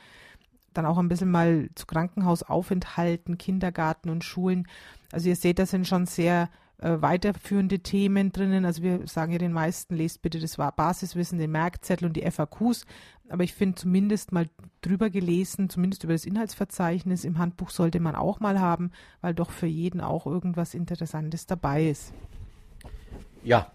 dann 0.74 0.86
auch 0.86 0.98
ein 0.98 1.08
bisschen 1.08 1.30
mal 1.30 1.68
zu 1.74 1.86
Krankenhausaufenthalten, 1.86 3.38
Kindergarten 3.38 4.08
und 4.08 4.24
Schulen. 4.24 4.66
Also 5.12 5.28
ihr 5.28 5.36
seht, 5.36 5.58
das 5.58 5.70
sind 5.70 5.86
schon 5.86 6.06
sehr 6.06 6.48
äh, 6.80 7.00
weiterführende 7.02 7.80
Themen 7.80 8.32
drinnen. 8.32 8.64
Also 8.64 8.82
wir 8.82 9.06
sagen 9.06 9.32
ja 9.32 9.38
den 9.38 9.52
meisten, 9.52 9.96
lest 9.96 10.22
bitte 10.22 10.40
das 10.40 10.56
Basiswissen, 10.56 11.38
den 11.38 11.50
Merkzettel 11.50 12.06
und 12.06 12.16
die 12.16 12.28
FAQs. 12.30 12.86
Aber 13.28 13.44
ich 13.44 13.54
finde 13.54 13.76
zumindest 13.76 14.32
mal 14.32 14.48
drüber 14.80 15.10
gelesen, 15.10 15.68
zumindest 15.68 16.04
über 16.04 16.14
das 16.14 16.24
Inhaltsverzeichnis 16.24 17.24
im 17.24 17.38
Handbuch 17.38 17.70
sollte 17.70 18.00
man 18.00 18.16
auch 18.16 18.40
mal 18.40 18.60
haben, 18.60 18.90
weil 19.20 19.34
doch 19.34 19.50
für 19.50 19.66
jeden 19.66 20.00
auch 20.00 20.26
irgendwas 20.26 20.74
Interessantes 20.74 21.46
dabei 21.46 21.88
ist. 21.88 22.12
Ja, 23.44 23.70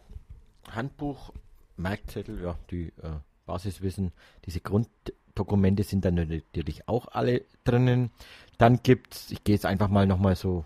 Handbuch, 0.69 1.31
Merkzettel, 1.77 2.41
ja, 2.41 2.57
die 2.71 2.87
äh, 3.01 3.11
Basiswissen, 3.45 4.11
diese 4.45 4.59
Grunddokumente 4.59 5.83
sind 5.83 6.03
dann 6.05 6.15
natürlich 6.15 6.87
auch 6.87 7.07
alle 7.09 7.43
drinnen. 7.63 8.11
Dann 8.57 8.81
gibt 8.81 9.13
es, 9.13 9.31
ich 9.31 9.43
gehe 9.43 9.55
jetzt 9.55 9.65
einfach 9.65 9.89
mal 9.89 10.07
nochmal 10.07 10.35
so 10.35 10.65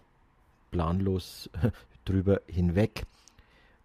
planlos 0.71 1.49
drüber 2.10 2.41
hinweg. 2.48 3.04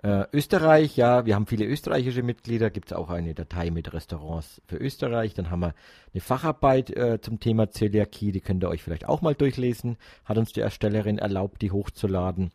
Äh, 0.03 0.27
Österreich, 0.33 0.97
ja, 0.97 1.25
wir 1.25 1.35
haben 1.35 1.47
viele 1.47 1.65
österreichische 1.65 2.23
Mitglieder, 2.23 2.69
gibt 2.69 2.89
es 2.89 2.93
auch 2.93 3.09
eine 3.09 3.33
Datei 3.33 3.71
mit 3.71 3.93
Restaurants 3.95 4.61
für 4.67 4.77
Österreich. 4.77 5.33
Dann 5.33 5.51
haben 5.51 5.61
wir 5.61 5.75
eine 6.13 6.21
Facharbeit 6.21 6.91
äh, 6.91 7.21
zum 7.23 7.41
Thema 7.41 7.71
Zöliakie, 7.71 8.31
die 8.31 8.43
könnt 8.43 8.63
ihr 8.63 8.69
euch 8.69 8.83
vielleicht 8.83 9.09
auch 9.09 9.23
mal 9.23 9.35
durchlesen. 9.35 9.97
Hat 10.27 10.37
uns 10.37 10.53
die 10.53 10.61
Erstellerin 10.61 11.17
erlaubt, 11.17 11.63
die 11.63 11.71
hochzuladen. 11.71 12.51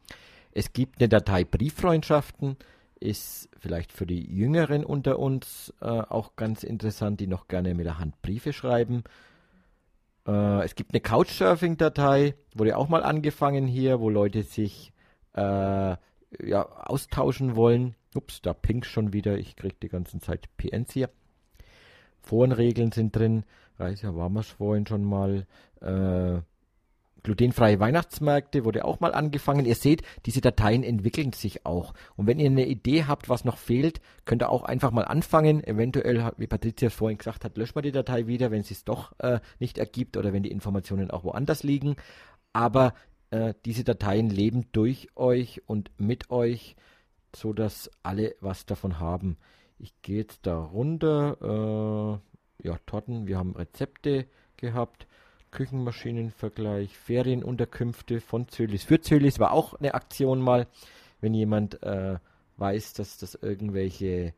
Es 0.52 0.74
gibt 0.74 1.00
eine 1.00 1.10
Datei 1.10 1.44
Brieffreundschaften, 1.44 2.56
ist 3.00 3.50
vielleicht 3.60 3.94
für 3.94 4.06
die 4.06 4.32
Jüngeren 4.32 4.84
unter 4.84 5.18
uns 5.18 5.74
äh, 5.82 5.86
auch 5.86 6.36
ganz 6.36 6.64
interessant, 6.64 7.20
die 7.20 7.28
noch 7.28 7.48
gerne 7.48 7.74
mit 7.74 7.88
der 7.88 7.98
Hand 7.98 8.22
Briefe 8.22 8.54
schreiben. 8.54 9.04
Äh, 10.28 10.64
es 10.66 10.76
gibt 10.76 10.94
eine 10.94 11.02
Couchsurfing-Datei, 11.02 12.36
wurde 12.54 12.78
auch 12.78 12.90
mal 12.90 13.02
angefangen 13.02 13.66
hier, 13.66 14.00
wo 14.00 14.12
Leute 14.12 14.44
sich 14.44 14.94
äh, 15.40 16.48
ja, 16.48 16.70
austauschen 16.86 17.56
wollen. 17.56 17.96
Ups, 18.16 18.42
da 18.42 18.54
pinkt 18.54 18.86
schon 18.86 19.14
wieder. 19.14 19.38
Ich 19.38 19.56
kriege 19.56 19.76
die 19.82 19.90
ganze 19.90 20.20
Zeit 20.20 20.50
PNs 20.58 20.94
hier. 20.94 21.10
Forenregeln 22.22 22.92
sind 22.92 23.16
drin. 23.16 23.46
Reise 23.78 24.16
waren 24.16 24.34
wir 24.34 24.44
vorhin 24.44 24.86
schon 24.86 25.04
mal. 25.04 25.46
Äh, 25.82 26.42
glutenfreie 27.24 27.80
Weihnachtsmärkte 27.80 28.64
wurde 28.66 28.86
auch 28.86 29.00
mal 29.00 29.14
angefangen. 29.14 29.66
Ihr 29.66 29.76
seht, 29.76 30.04
diese 30.26 30.42
Dateien 30.42 30.84
entwickeln 30.84 31.34
sich 31.34 31.66
auch. 31.66 31.94
Und 32.16 32.28
wenn 32.28 32.40
ihr 32.40 32.50
eine 32.50 32.66
Idee 32.66 33.06
habt, 33.06 33.30
was 33.30 33.46
noch 33.46 33.58
fehlt, 33.58 34.00
könnt 34.26 34.42
ihr 34.42 34.50
auch 34.50 34.64
einfach 34.64 34.92
mal 34.92 35.04
anfangen. 35.04 35.64
Eventuell, 35.64 36.32
wie 36.38 36.48
Patricia 36.48 36.90
vorhin 36.90 37.18
gesagt 37.18 37.44
hat, 37.44 37.58
löscht 37.58 37.76
man 37.76 37.84
die 37.84 37.92
Datei 37.92 38.28
wieder, 38.28 38.52
wenn 38.52 38.64
sie 38.64 38.74
es 38.74 38.86
doch 38.86 39.14
äh, 39.20 39.40
nicht 39.60 39.78
ergibt 39.78 40.18
oder 40.18 40.34
wenn 40.34 40.44
die 40.44 40.52
Informationen 40.52 41.12
auch 41.12 41.24
woanders 41.24 41.64
liegen. 41.64 41.98
Aber 42.54 42.94
äh, 43.32 43.54
diese 43.66 43.84
Dateien 43.84 44.30
leben 44.30 44.66
durch 44.72 45.10
euch 45.16 45.62
und 45.68 45.92
mit 45.98 46.30
euch, 46.32 46.76
so 47.36 47.54
dass 47.54 47.92
alle 48.04 48.36
was 48.42 48.66
davon 48.66 49.00
haben. 49.00 49.38
Ich 49.78 49.94
gehe 50.02 50.18
jetzt 50.18 50.46
da 50.46 50.58
runter. 50.58 52.22
Äh, 52.62 52.68
ja, 52.68 52.78
Torten, 52.86 53.28
wir 53.28 53.38
haben 53.38 53.56
Rezepte 53.56 54.26
gehabt. 54.58 55.08
Küchenmaschinenvergleich, 55.52 56.98
Ferienunterkünfte 56.98 58.22
von 58.22 58.48
Zölis. 58.50 58.84
Für 58.84 59.02
Zölis 59.02 59.40
war 59.40 59.52
auch 59.52 59.74
eine 59.74 59.94
Aktion 59.94 60.40
mal, 60.40 60.68
wenn 61.22 61.34
jemand 61.34 61.82
äh, 61.82 62.20
weiß, 62.58 62.94
dass 62.94 63.18
das 63.18 63.36
irgendwelche 63.36 64.34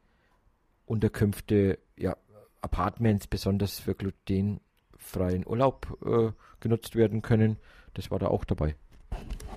Unterkünfte, 0.86 1.80
ja, 1.98 2.16
Apartments 2.62 3.28
besonders 3.28 3.80
für 3.80 3.96
glutenfreien 3.96 5.46
Urlaub 5.46 5.98
äh, 6.06 6.32
genutzt 6.60 6.96
werden 6.96 7.22
können. 7.22 7.58
Das 7.94 8.12
war 8.12 8.20
da 8.20 8.28
auch 8.28 8.46
dabei. 8.46 8.76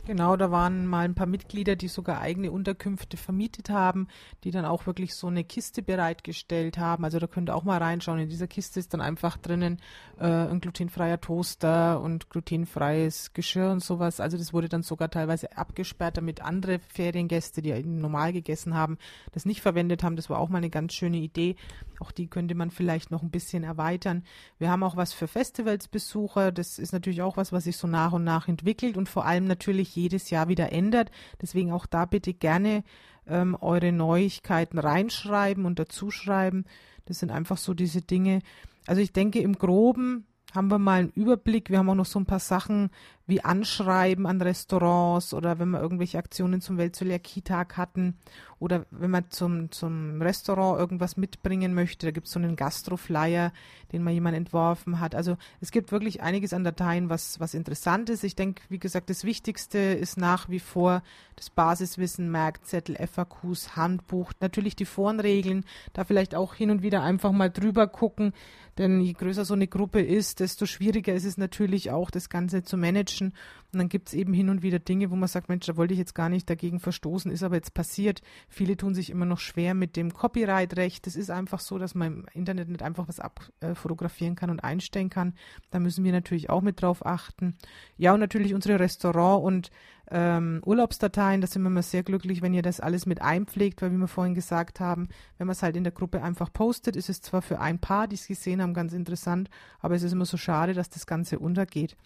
Genau, 0.07 0.37
da 0.37 0.51
waren 0.51 0.85
mal 0.87 1.07
ein 1.07 1.15
paar 1.15 1.27
Mitglieder, 1.27 1.77
die 1.77 1.89
sogar 1.89 2.21
eigene 2.21 2.53
Unterkünfte 2.53 3.17
vermietet 3.17 3.71
haben, 3.71 4.09
die 4.45 4.51
dann 4.51 4.67
auch 4.67 4.87
wirklich 4.87 5.15
so 5.15 5.29
eine 5.29 5.45
Kiste 5.45 5.81
bereitgestellt 5.81 6.77
haben. 6.77 7.05
Also 7.05 7.19
da 7.19 7.27
könnt 7.27 7.49
ihr 7.49 7.57
auch 7.57 7.65
mal 7.65 7.79
reinschauen. 7.79 8.19
In 8.19 8.29
dieser 8.29 8.47
Kiste 8.47 8.81
ist 8.81 8.93
dann 8.93 9.01
einfach 9.01 9.39
drinnen 9.39 9.81
äh, 10.19 10.27
ein 10.27 10.61
glutenfreier 10.61 11.23
Toaster 11.23 12.03
und 12.03 12.29
glutenfreies 12.29 13.33
Geschirr 13.33 13.71
und 13.71 13.83
sowas. 13.83 14.21
Also 14.21 14.37
das 14.37 14.53
wurde 14.53 14.69
dann 14.69 14.83
sogar 14.83 15.11
teilweise 15.11 15.57
abgesperrt, 15.57 16.19
damit 16.19 16.43
andere 16.43 16.81
Feriengäste, 16.81 17.63
die 17.63 17.73
normal 17.83 18.35
gegessen 18.35 18.75
haben, 18.75 18.99
das 19.33 19.47
nicht 19.47 19.63
verwendet 19.63 20.03
haben. 20.03 20.17
Das 20.17 20.29
war 20.29 20.39
auch 20.39 20.51
mal 20.51 20.59
eine 20.59 20.69
ganz 20.71 20.93
schöne 20.93 21.17
Idee. 21.17 21.57
Auch 21.99 22.13
die 22.13 22.27
könnte 22.27 22.55
man 22.55 22.71
vielleicht 22.71 23.11
noch 23.11 23.23
ein 23.23 23.31
bisschen 23.31 23.65
erweitern. 23.65 24.23
Wir 24.59 24.71
haben 24.71 24.83
auch 24.83 24.97
was 24.97 25.15
für 25.15 25.29
Festivalsbesucher. 25.29 26.53
Das 26.53 26.79
ist 26.79 26.93
natürlich 26.93 27.23
auch 27.23 27.39
was, 27.39 27.53
was 27.53 27.65
sich 27.65 27.79
so 27.79 27.87
nach 27.89 28.13
und 28.13 28.25
nach 28.25 28.49
entwickelt 28.49 28.99
und 28.99 29.09
vor 29.09 29.25
allem 29.25 29.47
natürlich 29.47 29.94
jedes 29.95 30.31
Jahr 30.31 30.49
wieder 30.49 30.73
ändert. 30.73 31.11
Deswegen 31.41 31.73
auch 31.73 31.87
da 31.87 32.05
bitte 32.05 32.35
gerne 32.35 32.85
ähm, 33.27 33.57
eure 33.61 33.93
Neuigkeiten 33.93 34.79
reinschreiben 34.79 35.65
und 35.65 35.79
dazuschreiben. 35.79 36.65
Das 37.07 37.19
sind 37.19 37.31
einfach 37.31 37.59
so 37.59 37.75
diese 37.75 38.03
Dinge. 38.03 38.41
Also 38.87 39.01
ich 39.01 39.13
denke 39.13 39.41
im 39.41 39.59
Groben 39.59 40.27
haben 40.55 40.69
wir 40.69 40.79
mal 40.79 41.01
einen 41.01 41.11
Überblick. 41.11 41.69
Wir 41.69 41.79
haben 41.79 41.91
auch 41.91 41.97
noch 41.97 42.07
so 42.07 42.21
ein 42.21 42.27
paar 42.27 42.39
Sachen 42.39 42.91
wie 43.27 43.43
Anschreiben 43.43 44.27
an 44.27 44.41
Restaurants 44.41 45.35
oder 45.35 45.59
wenn 45.59 45.71
wir 45.71 45.81
irgendwelche 45.81 46.19
Aktionen 46.19 46.61
zum 46.61 46.79
Weltzöliakie-Tag 46.79 47.77
hatten 47.77 48.19
oder 48.65 48.87
wenn 48.91 49.11
man 49.11 49.29
zum, 49.29 49.71
zum 49.71 50.23
Restaurant 50.23 50.81
irgendwas 50.81 51.19
mitbringen 51.19 51.75
möchte. 51.75 52.07
Da 52.07 52.13
gibt 52.13 52.29
es 52.29 52.33
so 52.33 52.39
einen 52.39 52.57
Gastroflyer, 52.57 53.53
den 53.93 54.03
mal 54.03 54.15
jemand 54.15 54.39
entworfen 54.39 55.01
hat. 55.01 55.15
Also 55.15 55.37
es 55.61 55.71
gibt 55.71 55.93
wirklich 55.93 56.23
einiges 56.23 56.55
an 56.55 56.65
Dateien, 56.65 57.11
was, 57.11 57.39
was 57.41 57.53
interessant 57.53 58.09
ist. 58.09 58.25
Ich 58.25 58.37
denke, 58.37 58.63
wie 58.71 58.79
gesagt, 58.79 59.11
das 59.11 59.25
Wichtigste 59.25 59.79
ist 59.79 60.17
nach 60.17 60.49
wie 60.49 60.61
vor 60.61 61.03
das 61.37 61.51
Basiswissen, 61.51 62.31
Merkzettel, 62.31 62.97
FAQs, 62.97 63.77
Handbuch, 63.77 64.33
natürlich 64.41 64.77
die 64.77 64.87
Forenregeln, 64.87 65.67
da 65.93 66.05
vielleicht 66.05 66.35
auch 66.35 66.55
hin 66.55 66.71
und 66.71 66.83
wieder 66.83 67.03
einfach 67.03 67.33
mal 67.33 67.51
drüber 67.51 67.87
gucken, 67.87 68.33
denn 68.79 69.01
je 69.01 69.13
größer 69.13 69.45
so 69.45 69.55
eine 69.55 69.69
Gruppe 69.69 70.01
ist, 70.01 70.41
desto 70.41 70.65
schwieriger 70.65 71.13
ist 71.13 71.27
es 71.27 71.37
natürlich 71.37 71.91
auch, 71.91 72.11
das 72.11 72.31
Ganze 72.31 72.63
zu 72.63 72.79
managen. 72.79 73.35
Und 73.75 73.81
dann 73.81 73.89
gibt 73.89 74.09
es 74.09 74.15
eben 74.15 74.33
hin 74.33 74.49
und 74.49 74.63
wieder 74.63 74.79
Dinge, 74.79 75.11
wo 75.11 75.17
man 75.17 75.29
sagt, 75.29 75.49
Mensch, 75.49 75.67
da 75.67 75.77
wollte 75.77 75.93
ich 75.95 75.99
jetzt 75.99 76.15
gar 76.15 76.29
nicht 76.29 76.49
dagegen 76.49 76.81
verstoßen, 76.81 77.31
ist 77.31 77.43
aber 77.43 77.57
jetzt 77.57 77.75
passiert. 77.75 78.23
Viele 78.49 78.77
tun 78.77 78.95
sich 78.95 79.11
immer 79.11 79.27
noch 79.27 79.41
schwer 79.41 79.75
mit 79.75 79.97
dem 79.97 80.13
Copyright-Recht. 80.13 81.07
Es 81.07 81.17
ist 81.17 81.31
einfach 81.31 81.61
so, 81.61 81.79
dass 81.79 81.95
man 81.95 82.07
im 82.07 82.27
Internet 82.33 82.69
nicht 82.69 82.83
einfach 82.83 83.09
was 83.09 83.21
abfotografieren 83.21 84.37
kann 84.37 84.51
und 84.51 84.63
einstellen 84.63 85.11
kann. 85.11 85.35
Da 85.71 85.81
müssen 85.81 86.05
wir 86.05 86.13
natürlich 86.13 86.51
auch 86.51 86.63
mit 86.63 86.81
drauf 86.81 87.05
achten. 87.05 87.57
Ja, 87.97 88.15
und 88.15 88.21
natürlich 88.21 88.55
unsere 88.55 88.79
Restaurant- 88.81 89.45
und 89.45 89.71
ähm, 90.11 90.61
Urlaubsdateien, 90.65 91.41
da 91.41 91.47
sind 91.47 91.63
wir 91.63 91.69
immer 91.69 91.83
sehr 91.83 92.03
glücklich, 92.03 92.43
wenn 92.43 92.55
ihr 92.55 92.63
das 92.63 92.81
alles 92.81 93.07
mit 93.07 93.23
einpflegt, 93.23 93.81
weil 93.81 93.93
wie 93.93 93.97
wir 93.97 94.09
vorhin 94.09 94.35
gesagt 94.35 94.81
haben, 94.81 95.09
wenn 95.39 95.47
man 95.47 95.53
es 95.53 95.63
halt 95.63 95.77
in 95.77 95.85
der 95.85 95.93
Gruppe 95.93 96.23
einfach 96.23 96.53
postet, 96.53 96.97
ist 96.97 97.09
es 97.09 97.23
zwar 97.23 97.43
für 97.43 97.61
ein 97.61 97.79
Paar, 97.79 98.07
die 98.07 98.17
es 98.17 98.27
gesehen 98.27 98.61
haben, 98.61 98.75
ganz 98.75 98.93
interessant, 98.93 99.49
aber 99.81 99.95
es 99.95 100.03
ist 100.03 100.13
immer 100.13 100.27
so 100.27 100.37
schade, 100.37 100.75
dass 100.75 100.91
das 100.91 101.07
Ganze 101.07 101.39
untergeht. 101.39 101.97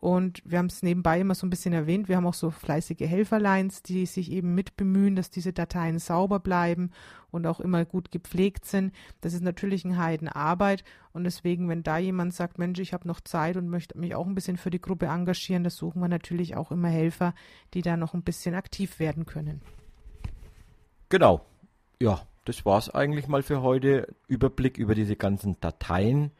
Und 0.00 0.42
wir 0.44 0.58
haben 0.58 0.66
es 0.66 0.82
nebenbei 0.82 1.20
immer 1.20 1.34
so 1.34 1.46
ein 1.46 1.50
bisschen 1.50 1.72
erwähnt. 1.72 2.08
Wir 2.08 2.16
haben 2.16 2.26
auch 2.26 2.34
so 2.34 2.50
fleißige 2.50 3.08
Helferlines, 3.08 3.82
die 3.82 4.04
sich 4.04 4.30
eben 4.30 4.54
mit 4.54 4.76
bemühen, 4.76 5.16
dass 5.16 5.30
diese 5.30 5.54
Dateien 5.54 5.98
sauber 5.98 6.40
bleiben 6.40 6.90
und 7.34 7.46
auch 7.46 7.60
immer 7.60 7.84
gut 7.84 8.10
gepflegt 8.10 8.64
sind. 8.64 8.94
Das 9.20 9.34
ist 9.34 9.42
natürlich 9.42 9.84
ein 9.84 9.98
Heidenarbeit. 9.98 10.84
Und 11.12 11.24
deswegen, 11.24 11.68
wenn 11.68 11.82
da 11.82 11.98
jemand 11.98 12.32
sagt, 12.32 12.58
Mensch, 12.58 12.78
ich 12.78 12.92
habe 12.92 13.06
noch 13.06 13.20
Zeit 13.20 13.56
und 13.56 13.68
möchte 13.68 13.98
mich 13.98 14.14
auch 14.14 14.26
ein 14.26 14.34
bisschen 14.34 14.56
für 14.56 14.70
die 14.70 14.80
Gruppe 14.80 15.06
engagieren, 15.06 15.64
das 15.64 15.76
suchen 15.76 16.00
wir 16.00 16.08
natürlich 16.08 16.56
auch 16.56 16.70
immer 16.70 16.88
Helfer, 16.88 17.34
die 17.74 17.82
da 17.82 17.96
noch 17.96 18.14
ein 18.14 18.22
bisschen 18.22 18.54
aktiv 18.54 18.98
werden 18.98 19.26
können. 19.26 19.60
Genau. 21.08 21.44
Ja, 22.00 22.22
das 22.44 22.64
war 22.64 22.78
es 22.78 22.90
eigentlich 22.90 23.28
mal 23.28 23.42
für 23.42 23.62
heute. 23.62 24.14
Überblick 24.26 24.78
über 24.78 24.94
diese 24.94 25.16
ganzen 25.16 25.60
Dateien, 25.60 26.30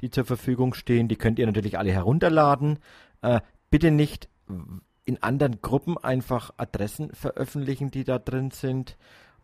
die 0.00 0.10
zur 0.10 0.24
Verfügung 0.24 0.74
stehen. 0.74 1.08
Die 1.08 1.16
könnt 1.16 1.38
ihr 1.38 1.46
natürlich 1.46 1.78
alle 1.78 1.92
herunterladen. 1.92 2.78
Äh, 3.22 3.40
bitte 3.70 3.90
nicht 3.90 4.28
in 5.04 5.22
anderen 5.22 5.60
Gruppen 5.60 5.98
einfach 5.98 6.52
Adressen 6.56 7.12
veröffentlichen, 7.12 7.90
die 7.90 8.04
da 8.04 8.18
drin 8.18 8.50
sind. 8.50 8.96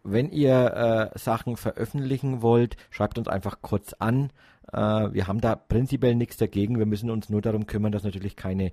Wenn 0.03 0.31
ihr 0.31 1.11
äh, 1.15 1.19
Sachen 1.19 1.57
veröffentlichen 1.57 2.43
wollt, 2.43 2.77
schreibt 2.91 3.19
uns 3.19 3.29
einfach 3.29 3.61
kurz 3.63 3.93
an. 3.95 4.31
Äh, 4.73 4.79
wir 4.79 5.27
haben 5.27 5.41
da 5.41 5.57
prinzipiell 5.57 6.15
nichts 6.15 6.37
dagegen. 6.37 6.79
Wir 6.79 6.87
müssen 6.87 7.11
uns 7.11 7.29
nur 7.29 7.43
darum 7.43 7.67
kümmern, 7.67 7.93
dass 7.93 8.05
natürlich 8.05 8.37
keine 8.37 8.73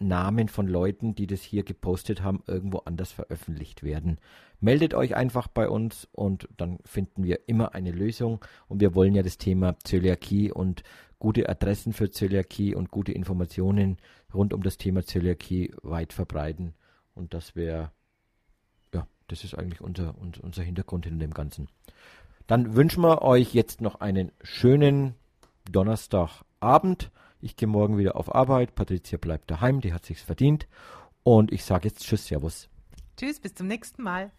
Namen 0.00 0.48
von 0.48 0.66
Leuten, 0.66 1.14
die 1.14 1.26
das 1.26 1.42
hier 1.42 1.62
gepostet 1.62 2.22
haben, 2.22 2.42
irgendwo 2.46 2.78
anders 2.78 3.12
veröffentlicht 3.12 3.82
werden. 3.82 4.18
Meldet 4.60 4.94
euch 4.94 5.14
einfach 5.14 5.48
bei 5.48 5.68
uns 5.68 6.08
und 6.12 6.48
dann 6.56 6.78
finden 6.84 7.24
wir 7.24 7.48
immer 7.48 7.74
eine 7.74 7.92
Lösung. 7.92 8.44
Und 8.68 8.80
wir 8.80 8.94
wollen 8.94 9.14
ja 9.14 9.22
das 9.22 9.38
Thema 9.38 9.78
Zöliakie 9.84 10.52
und 10.52 10.82
gute 11.18 11.48
Adressen 11.48 11.92
für 11.92 12.10
Zöliakie 12.10 12.74
und 12.74 12.90
gute 12.90 13.12
Informationen 13.12 13.98
rund 14.32 14.54
um 14.54 14.62
das 14.62 14.78
Thema 14.78 15.04
Zöliakie 15.04 15.74
weit 15.82 16.12
verbreiten. 16.12 16.74
Und 17.14 17.34
das 17.34 17.54
wäre, 17.54 17.92
das 19.30 19.44
ist 19.44 19.54
eigentlich 19.54 19.80
unser, 19.80 20.14
unser, 20.18 20.62
Hintergrund 20.62 21.04
hinter 21.04 21.20
dem 21.20 21.34
Ganzen. 21.34 21.68
Dann 22.46 22.74
wünschen 22.74 23.02
wir 23.02 23.22
euch 23.22 23.54
jetzt 23.54 23.80
noch 23.80 24.00
einen 24.00 24.32
schönen 24.42 25.14
Donnerstagabend. 25.70 27.10
Ich 27.40 27.56
gehe 27.56 27.68
morgen 27.68 27.96
wieder 27.96 28.16
auf 28.16 28.34
Arbeit. 28.34 28.74
Patricia 28.74 29.18
bleibt 29.18 29.50
daheim, 29.50 29.80
die 29.80 29.92
hat 29.92 30.04
sich's 30.04 30.22
verdient. 30.22 30.66
Und 31.22 31.52
ich 31.52 31.64
sage 31.64 31.88
jetzt 31.88 32.02
Tschüss, 32.02 32.26
Servus. 32.26 32.68
Tschüss, 33.16 33.38
bis 33.38 33.54
zum 33.54 33.68
nächsten 33.68 34.02
Mal. 34.02 34.32